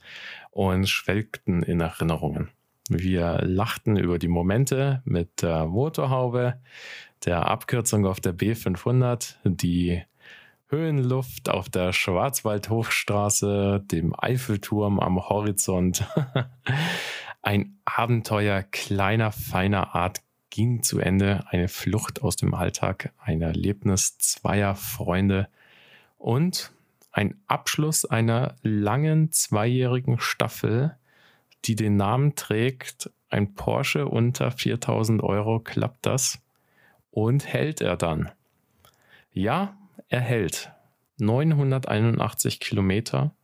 und 0.51 0.89
schwelgten 0.89 1.63
in 1.63 1.81
Erinnerungen. 1.81 2.49
Wir 2.89 3.41
lachten 3.43 3.97
über 3.97 4.19
die 4.19 4.29
Momente 4.29 5.03
mit 5.05 5.43
der 5.43 5.67
Motorhaube, 5.67 6.61
der 7.25 7.47
Abkürzung 7.47 8.07
auf 8.07 8.21
der 8.21 8.35
B500, 8.35 9.37
die 9.45 10.03
Höhenluft 10.69 11.49
auf 11.49 11.69
der 11.69 11.93
Schwarzwaldhochstraße, 11.93 13.83
dem 13.85 14.15
Eiffelturm 14.19 15.01
am 15.01 15.29
Horizont. 15.29 16.07
Ein 17.43 17.79
Abenteuer 17.85 18.63
kleiner, 18.63 19.33
feiner 19.33 19.95
Art 19.95 20.21
ging 20.51 20.83
zu 20.83 20.99
Ende. 20.99 21.45
Eine 21.49 21.69
Flucht 21.69 22.23
aus 22.23 22.37
dem 22.37 22.55
Alltag, 22.55 23.13
ein 23.19 23.41
Erlebnis 23.43 24.19
zweier 24.19 24.75
Freunde 24.75 25.49
und 26.19 26.73
ein 27.13 27.41
Abschluss 27.47 28.05
einer 28.05 28.57
langen 28.63 29.33
zweijährigen 29.33 30.21
Staffel, 30.21 30.97
die 31.65 31.77
den 31.77 31.97
Namen 31.97 32.35
trägt, 32.35 33.11
ein 33.31 33.55
Porsche 33.55 34.07
unter 34.07 34.51
4000 34.51 35.23
Euro, 35.23 35.61
klappt 35.61 36.07
das? 36.07 36.41
Und 37.11 37.47
hält 37.47 37.81
er 37.81 37.97
dann? 37.97 38.31
Ja, 39.33 39.77
er 40.09 40.21
hält 40.21 40.73
981 41.19 42.61
Kilometer 42.61 43.35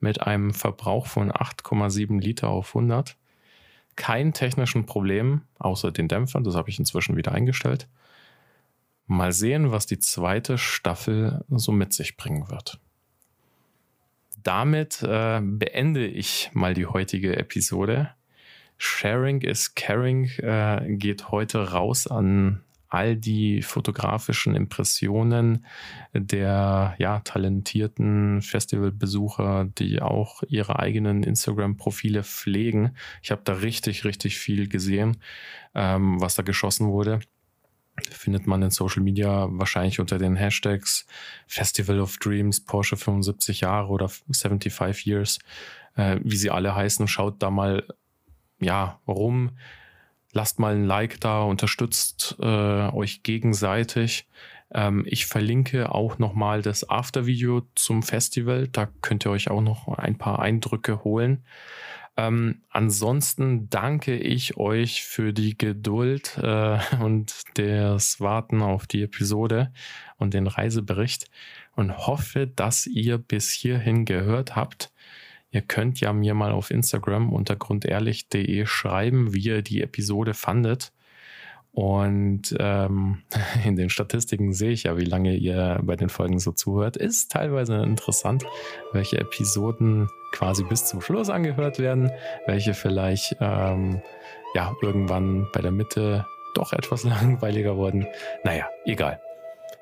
mit 0.00 0.22
einem 0.22 0.52
Verbrauch 0.52 1.06
von 1.06 1.30
8,7 1.30 2.20
Liter 2.20 2.48
auf 2.48 2.74
100. 2.74 3.16
Kein 3.96 4.32
technischen 4.32 4.86
Problem, 4.86 5.42
außer 5.58 5.92
den 5.92 6.08
Dämpfern, 6.08 6.44
das 6.44 6.54
habe 6.54 6.70
ich 6.70 6.78
inzwischen 6.78 7.16
wieder 7.16 7.32
eingestellt. 7.32 7.88
Mal 9.06 9.32
sehen, 9.32 9.72
was 9.72 9.86
die 9.86 9.98
zweite 9.98 10.56
Staffel 10.56 11.44
so 11.48 11.72
mit 11.72 11.92
sich 11.92 12.16
bringen 12.16 12.48
wird. 12.48 12.80
Damit 14.42 15.02
äh, 15.02 15.40
beende 15.42 16.06
ich 16.06 16.50
mal 16.52 16.74
die 16.74 16.86
heutige 16.86 17.36
Episode. 17.36 18.10
Sharing 18.78 19.42
is 19.42 19.74
Caring 19.74 20.30
äh, 20.38 20.96
geht 20.96 21.30
heute 21.30 21.72
raus 21.72 22.06
an 22.06 22.62
all 22.90 23.16
die 23.16 23.62
fotografischen 23.62 24.54
Impressionen 24.54 25.64
der 26.12 26.96
ja, 26.98 27.20
talentierten 27.20 28.42
Festivalbesucher, 28.42 29.66
die 29.78 30.02
auch 30.02 30.42
ihre 30.48 30.78
eigenen 30.78 31.22
Instagram-Profile 31.22 32.24
pflegen. 32.24 32.96
Ich 33.22 33.30
habe 33.30 33.42
da 33.44 33.54
richtig, 33.54 34.04
richtig 34.04 34.38
viel 34.38 34.68
gesehen, 34.68 35.18
ähm, 35.74 36.20
was 36.20 36.34
da 36.34 36.42
geschossen 36.42 36.88
wurde. 36.88 37.20
Findet 38.10 38.46
man 38.46 38.62
in 38.62 38.70
Social 38.70 39.02
Media 39.02 39.48
wahrscheinlich 39.50 40.00
unter 40.00 40.18
den 40.18 40.36
Hashtags 40.36 41.06
Festival 41.46 42.00
of 42.00 42.16
Dreams, 42.18 42.64
Porsche 42.64 42.96
75 42.96 43.60
Jahre 43.60 43.88
oder 43.88 44.08
75 44.08 45.06
Years, 45.06 45.38
äh, 45.96 46.18
wie 46.22 46.36
sie 46.36 46.50
alle 46.50 46.74
heißen. 46.74 47.08
Schaut 47.08 47.42
da 47.42 47.50
mal 47.50 47.86
ja 48.60 49.00
rum 49.06 49.52
lasst 50.32 50.58
mal 50.58 50.74
ein 50.74 50.84
Like 50.84 51.20
da, 51.20 51.42
unterstützt 51.42 52.36
äh, 52.40 52.44
euch 52.44 53.22
gegenseitig. 53.22 54.28
Ähm, 54.72 55.04
ich 55.06 55.26
verlinke 55.26 55.92
auch 55.92 56.18
nochmal 56.18 56.62
das 56.62 56.88
After-Video 56.88 57.62
zum 57.74 58.02
Festival. 58.02 58.68
Da 58.68 58.88
könnt 59.02 59.26
ihr 59.26 59.30
euch 59.30 59.50
auch 59.50 59.60
noch 59.60 59.88
ein 59.88 60.16
paar 60.16 60.38
Eindrücke 60.40 61.04
holen. 61.04 61.44
Ähm, 62.16 62.62
ansonsten 62.68 63.70
danke 63.70 64.16
ich 64.16 64.56
euch 64.56 65.04
für 65.04 65.32
die 65.32 65.56
Geduld 65.56 66.38
äh, 66.42 66.78
und 67.00 67.34
das 67.54 68.20
Warten 68.20 68.62
auf 68.62 68.86
die 68.86 69.02
Episode 69.02 69.72
und 70.16 70.34
den 70.34 70.46
Reisebericht 70.46 71.30
und 71.76 71.96
hoffe, 71.96 72.46
dass 72.46 72.86
ihr 72.86 73.18
bis 73.18 73.50
hierhin 73.50 74.04
gehört 74.04 74.56
habt. 74.56 74.92
Ihr 75.52 75.62
könnt 75.62 76.00
ja 76.00 76.12
mir 76.12 76.34
mal 76.34 76.52
auf 76.52 76.70
Instagram 76.70 77.32
unter 77.32 77.56
grundehrlich.de 77.56 78.66
schreiben, 78.66 79.34
wie 79.34 79.40
ihr 79.40 79.62
die 79.62 79.82
Episode 79.82 80.34
fandet. 80.34 80.92
Und 81.72 82.54
ähm, 82.58 83.22
in 83.64 83.76
den 83.76 83.90
Statistiken 83.90 84.52
sehe 84.52 84.70
ich 84.70 84.84
ja, 84.84 84.96
wie 84.96 85.04
lange 85.04 85.34
ihr 85.34 85.80
bei 85.82 85.96
den 85.96 86.08
Folgen 86.08 86.38
so 86.38 86.52
zuhört. 86.52 86.96
Ist 86.96 87.30
teilweise 87.32 87.76
interessant, 87.76 88.44
welche 88.92 89.18
Episoden 89.18 90.08
quasi 90.32 90.64
bis 90.64 90.86
zum 90.86 91.00
Schluss 91.00 91.30
angehört 91.30 91.78
werden, 91.78 92.10
welche 92.46 92.74
vielleicht 92.74 93.36
ähm, 93.40 94.02
ja 94.54 94.74
irgendwann 94.82 95.48
bei 95.52 95.60
der 95.60 95.72
Mitte 95.72 96.26
doch 96.54 96.72
etwas 96.72 97.04
langweiliger 97.04 97.76
wurden. 97.76 98.06
Naja, 98.44 98.68
egal. 98.84 99.20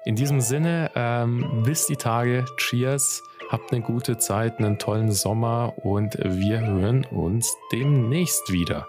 In 0.05 0.15
diesem 0.15 0.41
Sinne, 0.41 0.91
ähm, 0.95 1.63
bis 1.65 1.87
die 1.87 1.97
Tage. 1.97 2.45
Cheers. 2.57 3.23
Habt 3.51 3.73
eine 3.73 3.83
gute 3.83 4.19
Zeit, 4.19 4.59
einen 4.59 4.79
tollen 4.79 5.11
Sommer 5.11 5.73
und 5.79 6.19
wir 6.23 6.61
hören 6.61 7.07
uns 7.07 7.55
demnächst 7.73 8.53
wieder. 8.53 8.87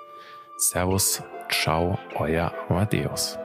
Servus, 0.57 1.23
ciao, 1.49 1.97
euer 2.19 2.51
Amadeus. 2.69 3.37